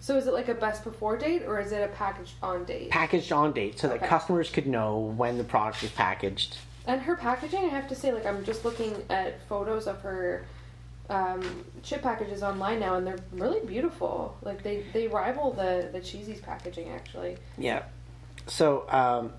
[0.00, 2.90] So is it like a best before date or is it a packaged on date?
[2.90, 6.58] Packaged on date so that customers could know when the product is packaged.
[6.86, 10.44] And her packaging, I have to say, like I'm just looking at photos of her
[11.08, 14.36] um, chip packages online now, and they're really beautiful.
[14.42, 17.36] Like they, they rival the the Cheesy's packaging actually.
[17.56, 17.82] Yeah.
[18.46, 19.32] So um,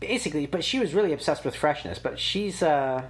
[0.00, 1.98] basically, but she was really obsessed with freshness.
[1.98, 3.04] But she's uh,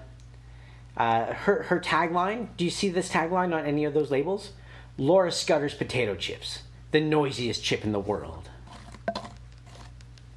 [0.96, 2.48] uh, her her tagline.
[2.56, 4.52] Do you see this tagline on any of those labels?
[4.96, 8.48] Laura Scudder's potato chips, the noisiest chip in the world.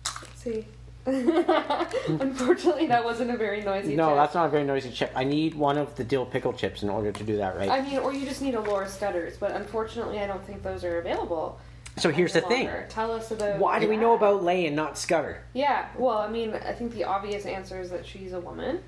[0.05, 0.65] Let's See.
[1.07, 3.89] Unfortunately, that wasn't a very noisy.
[3.89, 3.97] Chip.
[3.97, 4.15] No, chip.
[4.17, 5.11] that's not a very noisy chip.
[5.15, 7.69] I need one of the dill pickle chips in order to do that right.
[7.69, 10.83] I mean, or you just need a Laura Scudder's, but unfortunately, I don't think those
[10.83, 11.59] are available.
[11.95, 12.69] so here's the thing.
[12.89, 15.43] Tell us about Why do we know about Lay and not Scudder?
[15.53, 18.81] Yeah, well, I mean, I think the obvious answer is that she's a woman.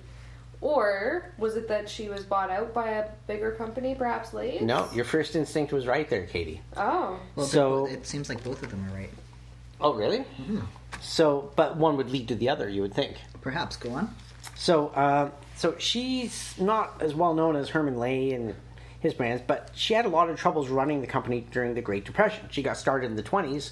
[0.62, 4.62] Or was it that she was bought out by a bigger company, perhaps Lay's?
[4.62, 6.62] No, your first instinct was right there, Katie.
[6.76, 7.18] Oh.
[7.36, 9.10] Well, So- it seems like both of them are right.
[9.82, 10.26] Oh, really?
[11.02, 13.16] So, but one would lead to the other, you would think.
[13.42, 14.14] Perhaps go on.
[14.56, 18.54] So, uh, so she's not as well known as Herman Lay and
[19.00, 22.04] his brands, but she had a lot of troubles running the company during the Great
[22.04, 22.48] Depression.
[22.52, 23.72] She got started in the 20s,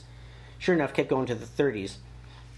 [0.58, 1.98] sure enough, kept going to the 30s.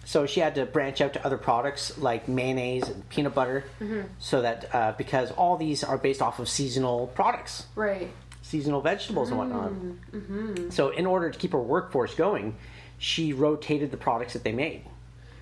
[0.09, 4.07] So she had to branch out to other products like mayonnaise and peanut butter, mm-hmm.
[4.17, 8.09] so that uh, because all these are based off of seasonal products, Right.
[8.41, 9.53] seasonal vegetables and mm-hmm.
[9.53, 9.93] whatnot.
[10.11, 10.69] Mm-hmm.
[10.71, 12.55] So, in order to keep her workforce going,
[12.97, 14.81] she rotated the products that they made.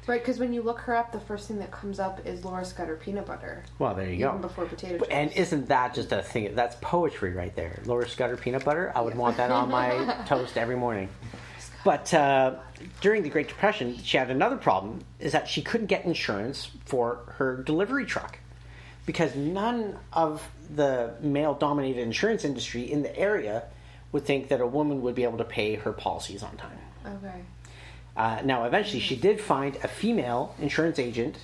[0.06, 2.66] Right, because when you look her up, the first thing that comes up is Laura
[2.66, 3.64] Scudder peanut butter.
[3.80, 4.50] Well, there you Even go.
[4.50, 5.10] before potato chips.
[5.10, 6.56] And isn't that just a thing?
[6.56, 7.80] That's poetry right there.
[7.86, 8.92] Laura Scudder peanut butter.
[8.94, 11.08] I would want that on my toast every morning.
[11.84, 12.56] But uh,
[13.02, 17.34] during the Great Depression, she had another problem: is that she couldn't get insurance for
[17.38, 18.40] her delivery truck
[19.06, 23.64] because none of the male-dominated insurance industry in the area
[24.12, 26.78] would think that a woman would be able to pay her policies on time.
[27.06, 27.42] Okay.
[28.18, 31.38] Uh, now, eventually, she did find a female insurance agent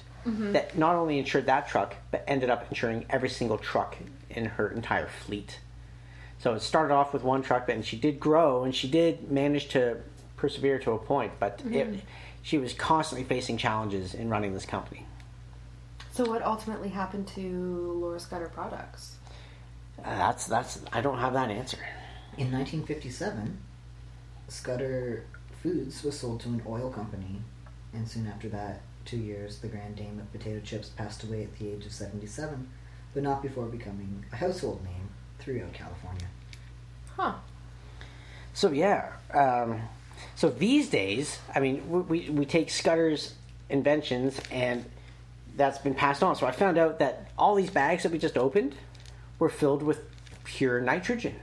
[0.53, 3.97] that not only insured that truck, but ended up insuring every single truck
[4.29, 5.59] in her entire fleet.
[6.39, 9.31] So it started off with one truck, but and she did grow, and she did
[9.31, 9.97] manage to
[10.43, 12.01] persevere to a point, but it,
[12.41, 15.05] she was constantly facing challenges in running this company.
[16.11, 19.15] So what ultimately happened to Laura Scudder products?
[19.99, 21.77] Uh, that's that's I don't have that answer.
[22.37, 23.57] In 1957,
[24.49, 25.23] Scudder
[25.61, 27.39] Foods was sold to an oil company,
[27.93, 31.57] and soon after that, two years, the grand dame of potato chips passed away at
[31.57, 32.69] the age of 77,
[33.13, 35.07] but not before becoming a household name
[35.39, 36.27] throughout California.
[37.15, 37.35] Huh.
[38.53, 39.81] So yeah, um,
[40.35, 43.33] so these days, I mean, we, we, we take Scudder's
[43.69, 44.85] inventions and
[45.55, 46.35] that's been passed on.
[46.35, 48.75] So I found out that all these bags that we just opened
[49.39, 50.01] were filled with
[50.43, 51.35] pure nitrogen.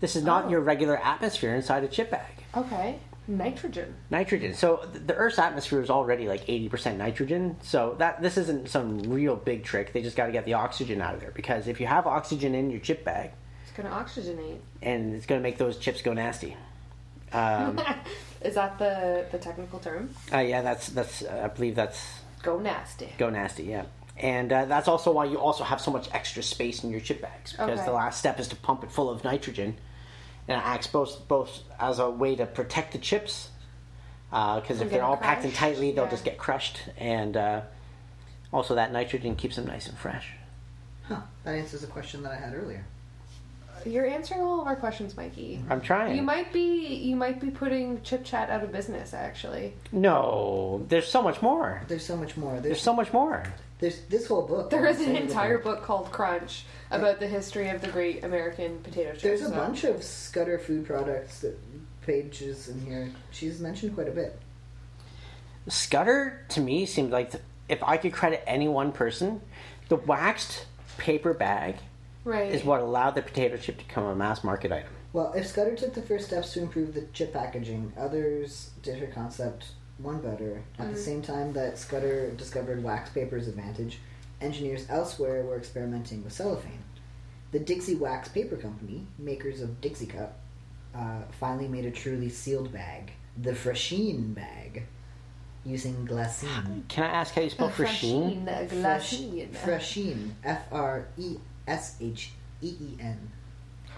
[0.00, 0.48] This is not Oh.
[0.50, 2.30] your regular atmosphere inside a chip bag.
[2.56, 2.98] Okay.
[3.26, 3.94] Nitrogen.
[4.08, 4.54] Nitrogen.
[4.54, 7.56] So the Earth's atmosphere is already like 80% nitrogen.
[7.62, 9.92] So that this isn't some real big trick.
[9.92, 12.54] They just got to get the oxygen out of there because if you have oxygen
[12.54, 13.32] in your chip bag,
[13.64, 14.60] It's gonna oxygenate.
[14.80, 16.56] and it's going to make those chips go nasty.
[17.32, 17.80] Um,
[18.42, 20.10] Is that the the technical term?
[20.32, 21.22] Uh, yeah, that's that's.
[21.22, 23.12] Uh, I believe that's Go nasty.
[23.18, 23.64] go nasty.
[23.64, 23.84] Yeah,
[24.16, 27.20] and uh, that's also why you also have so much extra space in your chip
[27.20, 27.84] bags because Okay.
[27.86, 29.76] the last step is to pump it full of nitrogen,
[30.46, 33.50] and it acts both both as a way to protect the chips
[34.30, 36.10] because From if they're getting all packed in tightly, they'll yeah.
[36.10, 37.62] just get crushed, and uh,
[38.52, 40.30] also that nitrogen keeps them nice and fresh.
[41.08, 42.84] Huh, that answers a question that I had earlier.
[43.86, 45.60] You're answering all of our questions, Mikey.
[45.70, 46.16] I'm trying.
[46.16, 49.14] You might be you might be putting Chip Chat out of business.
[49.14, 51.82] Actually, No, there's so much more.
[51.88, 52.52] There's so much more.
[52.54, 53.44] There's There's so much more.
[53.78, 54.70] there's this whole book.
[54.70, 55.64] There is an entire about.
[55.76, 59.22] book called Crunch about the history of the Great American Potato Chip.
[59.22, 61.58] There's a so- bunch of Scudder food products that
[62.02, 63.10] pages in here.
[63.30, 64.38] She's mentioned quite a bit.
[65.68, 69.42] Scudder to me seemed like the, if I could credit any one person,
[69.88, 71.76] the waxed paper bag
[72.28, 72.52] right.
[72.52, 74.92] is what allowed the potato chip to become a mass market item.
[75.12, 79.06] Well, if Scudder took the first steps to improve the chip packaging, others did her
[79.06, 80.62] concept one better.
[80.78, 83.98] At the same time that Scudder discovered wax paper's advantage,
[84.40, 86.84] engineers elsewhere were experimenting with cellophane.
[87.50, 90.38] The Dixie Wax Paper Company, makers of Dixie Cup,
[90.94, 94.84] uh, finally made a truly sealed bag, the Fresheen bag,
[95.64, 96.86] using glassine.
[96.88, 98.44] Can I ask how you spell fresheen?
[98.44, 99.48] Fresheen, Fresh, glassine.
[99.56, 101.36] Fresheen, F R E
[101.68, 102.32] S H
[102.62, 103.30] E E N.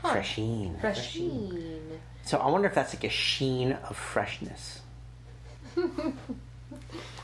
[0.02, 0.14] Huh.
[0.16, 0.80] Fresheen.
[0.80, 1.80] Fresheen.
[2.24, 4.80] So I wonder if that's like a sheen of freshness.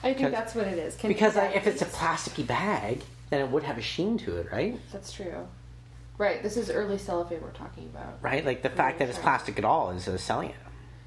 [0.03, 0.97] I think that's what it is.
[0.97, 4.19] Can Because that like, if it's a plasticky bag, then it would have a sheen
[4.19, 4.79] to it, right?
[4.93, 5.47] that's true.
[6.19, 6.43] Right.
[6.43, 8.19] This is early cellophane we're talking about.
[8.23, 8.45] Right?
[8.45, 10.57] Like the fact that it's plastic at all is uh, selling it.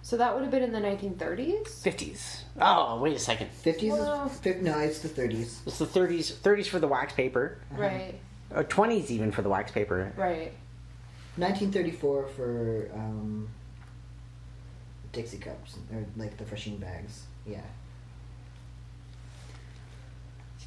[0.01, 1.63] So that would have been in the 1930s.
[1.83, 2.41] 50s.
[2.61, 3.49] Oh, wait a second.
[3.63, 4.25] 50s Wow.
[4.27, 5.59] is, no, it's the 30s.
[5.65, 6.31] It's the 30s.
[6.33, 7.59] 30s for the wax paper.
[7.71, 8.19] Right.
[8.55, 10.11] Or 20s even for the wax paper.
[10.17, 10.53] Right.
[11.37, 13.47] 1934 for um,
[15.11, 17.23] Dixie cups, or like the Fresheen bags.
[17.45, 17.61] Yeah.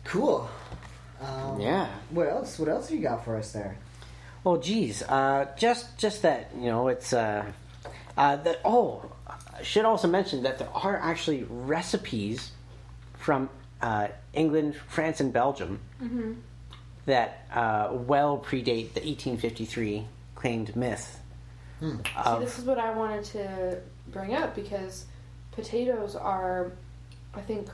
[0.05, 0.49] Cool.
[1.21, 1.89] Um, Yeah.
[2.11, 2.59] What else?
[2.59, 3.77] What else have you got for us there?
[4.45, 7.45] Well, geez, uh, just just that you know, it's uh,
[8.17, 8.61] uh, that.
[8.65, 12.51] Oh, I should also mention that there are actually recipes
[13.19, 13.49] from
[13.81, 15.79] uh, England, France, and Belgium
[17.07, 21.19] that uh, well predate the 1853 claimed myth.
[21.81, 25.07] See, Of, this is what I wanted to bring up because
[25.51, 26.73] potatoes are,
[27.35, 27.69] I think,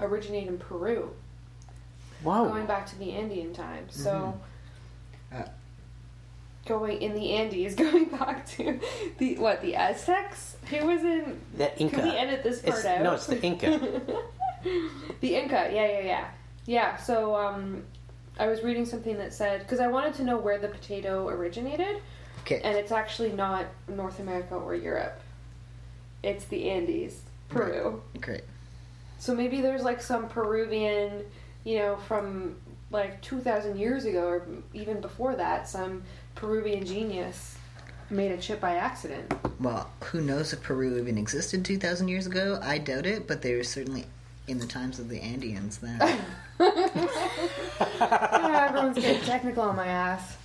[0.00, 1.10] originate in Peru,
[2.22, 2.48] whoa!
[2.48, 3.94] going back to the Andean times.
[4.00, 4.38] So,
[5.34, 5.42] Uh,
[6.66, 8.78] going in the Andes, going back to
[9.18, 10.56] the what the Aztecs.
[10.70, 11.40] Who was in?
[11.56, 11.96] the Inca.
[11.96, 13.02] Can we edit this part It's- out?
[13.02, 13.78] No, it's the Inca.
[15.20, 16.28] the Inca, yeah, yeah, yeah,
[16.66, 16.96] yeah.
[16.98, 17.82] So um,
[18.38, 21.96] I was reading something that said because I wanted to know where the potato originated,
[22.40, 22.60] Okay.
[22.64, 25.20] and it's actually not North America or Europe.
[26.22, 28.02] It's the Andes, Peru.
[28.20, 28.44] Great.
[29.18, 31.24] So maybe there's like some Peruvian,
[31.64, 32.56] you know, from
[32.90, 36.02] like 2,000 years ago or even before that, some
[36.34, 37.56] Peruvian genius
[38.10, 39.32] made a chip by accident.
[39.60, 42.58] Well, who knows if Peru even existed 2,000 years ago?
[42.62, 44.04] I doubt it, but they were certainly
[44.48, 45.98] in the times of the Andeans then.
[48.00, 50.36] yeah, everyone's getting technical on my ass.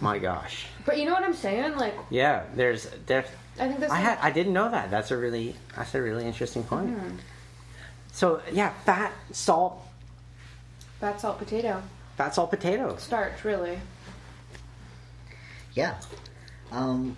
[0.00, 0.66] My gosh.
[0.84, 1.76] But you know what I'm saying?
[1.76, 3.24] Like, Yeah, there's there.
[3.58, 4.90] I think this I had I didn't know that.
[4.90, 6.90] That's a really that's a really interesting point.
[6.90, 7.16] Hmm.
[8.12, 9.80] So yeah, fat, salt,
[11.00, 11.82] fat salt potato
[12.16, 13.02] fat, salt, potatoes.
[13.02, 13.78] starch, really.
[15.74, 15.94] yeah.
[16.72, 17.16] Um,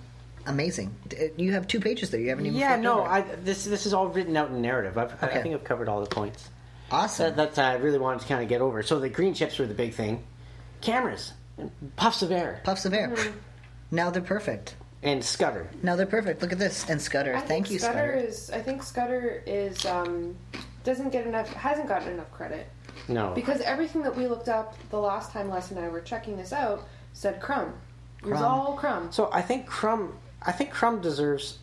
[0.48, 0.94] amazing.
[1.36, 2.20] You have two pages there.
[2.20, 3.02] You haven't even Yeah, no.
[3.04, 4.96] I this this is all written out in narrative.
[4.98, 6.48] I've, I think I've covered all the points.
[6.90, 7.36] Awesome.
[7.36, 8.82] That, that I really wanted to kind of get over.
[8.82, 10.24] So the green chips were the big thing.
[10.80, 11.32] Cameras,
[11.96, 13.10] puffs of air, Puffs of air.
[13.10, 13.30] Hmm.
[13.90, 14.74] Now they're perfect.
[15.02, 15.68] and Scudder.
[15.82, 16.40] Now they're perfect.
[16.42, 16.88] Look at this.
[16.88, 17.34] And Scudder.
[17.36, 18.14] I Thank you, Scudder Scudder.
[18.28, 18.50] is.
[18.50, 20.36] I think Scudder is um,
[20.84, 21.52] doesn't get enough.
[21.52, 22.68] Hasn't gotten enough credit
[23.08, 26.36] No, because everything that we looked up the last time Les and I were checking
[26.36, 27.72] this out said Crum.
[28.20, 28.44] It was Crum.
[28.44, 29.12] all Crum.
[29.12, 31.58] So I think Crum, I think Crum deserves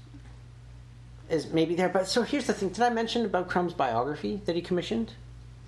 [1.30, 1.90] is maybe there.
[1.90, 5.14] But so here's the thing: Did I mention about Crum's biography that he commissioned?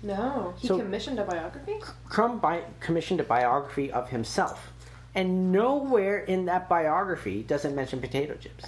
[0.02, 1.74] No, he So- commissioned a biography.
[2.08, 4.70] Crum bi- commissioned a biography of himself,
[5.14, 8.64] and nowhere in that biography does it mention potato chips.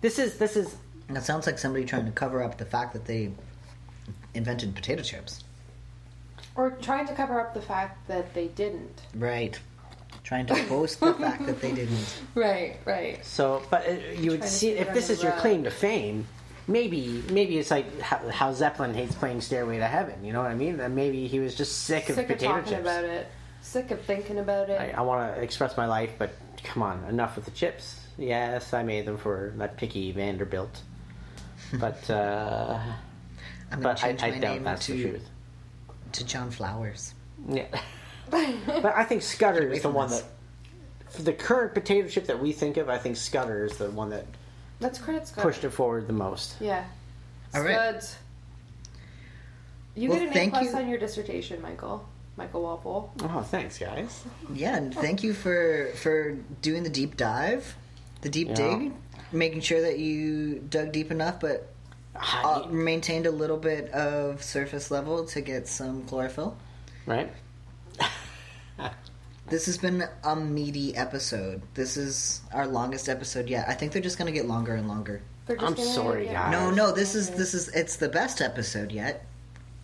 [0.00, 0.76] This is this is
[1.08, 3.32] That sounds like somebody trying to cover up the fact that they
[4.34, 5.44] invented potato chips.
[6.54, 9.02] Or trying to cover up the fact that they didn't.
[9.14, 9.58] Right.
[10.24, 12.22] Trying to boast the fact that they didn't.
[12.34, 13.24] Right, right.
[13.24, 13.62] so.
[13.70, 16.26] But uh, you would see if this is your claim to fame.
[16.68, 20.24] Maybe maybe it's like how, how Zeppelin hates playing Stairway to Heaven.
[20.24, 20.78] You know what I mean?
[20.78, 22.80] And maybe he was just sick of Sick of potato talking chips.
[22.82, 23.26] about it.
[23.62, 24.80] Sick of thinking about it.
[24.80, 26.30] I, I want to express my life, but
[26.62, 28.00] come on, enough with the chips.
[28.16, 30.82] Yes, I made them for that picky Vanderbilt,
[31.80, 32.78] but uh,
[33.72, 35.28] I'm but to I, change I my doubt name that's the to, truth.
[36.12, 37.14] to John Flowers.
[37.48, 37.66] Yeah,
[38.30, 40.24] but I think Scudder is the one that,
[41.10, 44.10] for the current potato chip that we think of, I think Scudder is the one
[44.10, 44.26] that
[44.80, 45.42] Let's credit Scott.
[45.42, 46.56] pushed it forward the most.
[46.60, 46.84] Yeah.
[47.54, 47.74] All right.
[47.74, 48.16] Scuds.
[49.94, 50.76] You Well, get an A thank plus you.
[50.78, 52.08] on your dissertation, Michael.
[52.36, 53.12] Michael Walpole.
[53.20, 54.24] Oh, thanks, guys.
[54.54, 56.32] Yeah, and thank you for for
[56.62, 57.76] doing the deep dive,
[58.22, 58.54] the deep Yeah.
[58.54, 58.92] dig,
[59.32, 61.68] making sure that you dug deep enough, but
[62.16, 66.56] uh, maintained a little bit of surface level to get some chlorophyll.
[67.04, 67.30] right?
[69.52, 71.60] This has been a meaty episode.
[71.74, 73.68] This is our longest episode yet.
[73.68, 75.20] I think they're just going to get longer and longer.
[75.46, 76.52] I'm gonna sorry, get- guys.
[76.52, 79.26] No, no, this is this is it's the best episode yet.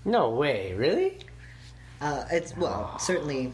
[0.07, 1.19] No way, really?
[2.01, 3.53] Uh, it's well, certainly.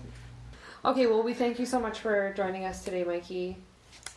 [0.84, 3.56] Okay, well, we thank you so much for joining us today, Mikey.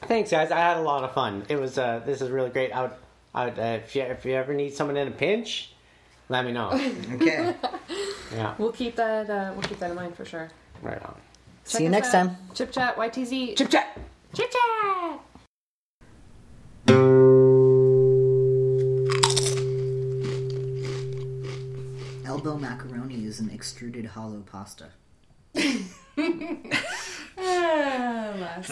[0.03, 0.51] Thanks, guys.
[0.51, 1.47] I had a lot of fun.
[1.49, 1.79] It was.
[1.79, 2.73] Uh, this is really great.
[2.73, 2.91] I would.
[3.33, 5.73] I would uh, if you if you ever need someone in a pinch,
[6.29, 6.69] let me know.
[7.13, 7.55] Okay.
[8.35, 8.53] yeah.
[8.59, 9.27] We'll keep that.
[9.27, 10.49] Uh, we'll keep that in mind for sure.
[10.83, 11.15] Right on.
[11.67, 12.27] See you next out.
[12.27, 12.37] time.
[12.53, 13.57] Chip chat YTZ.
[13.57, 13.99] Chip chat.
[14.33, 15.19] Chip chat.
[22.25, 24.91] Elbow macaroni is an extruded hollow pasta.
[27.39, 28.65] Ah, last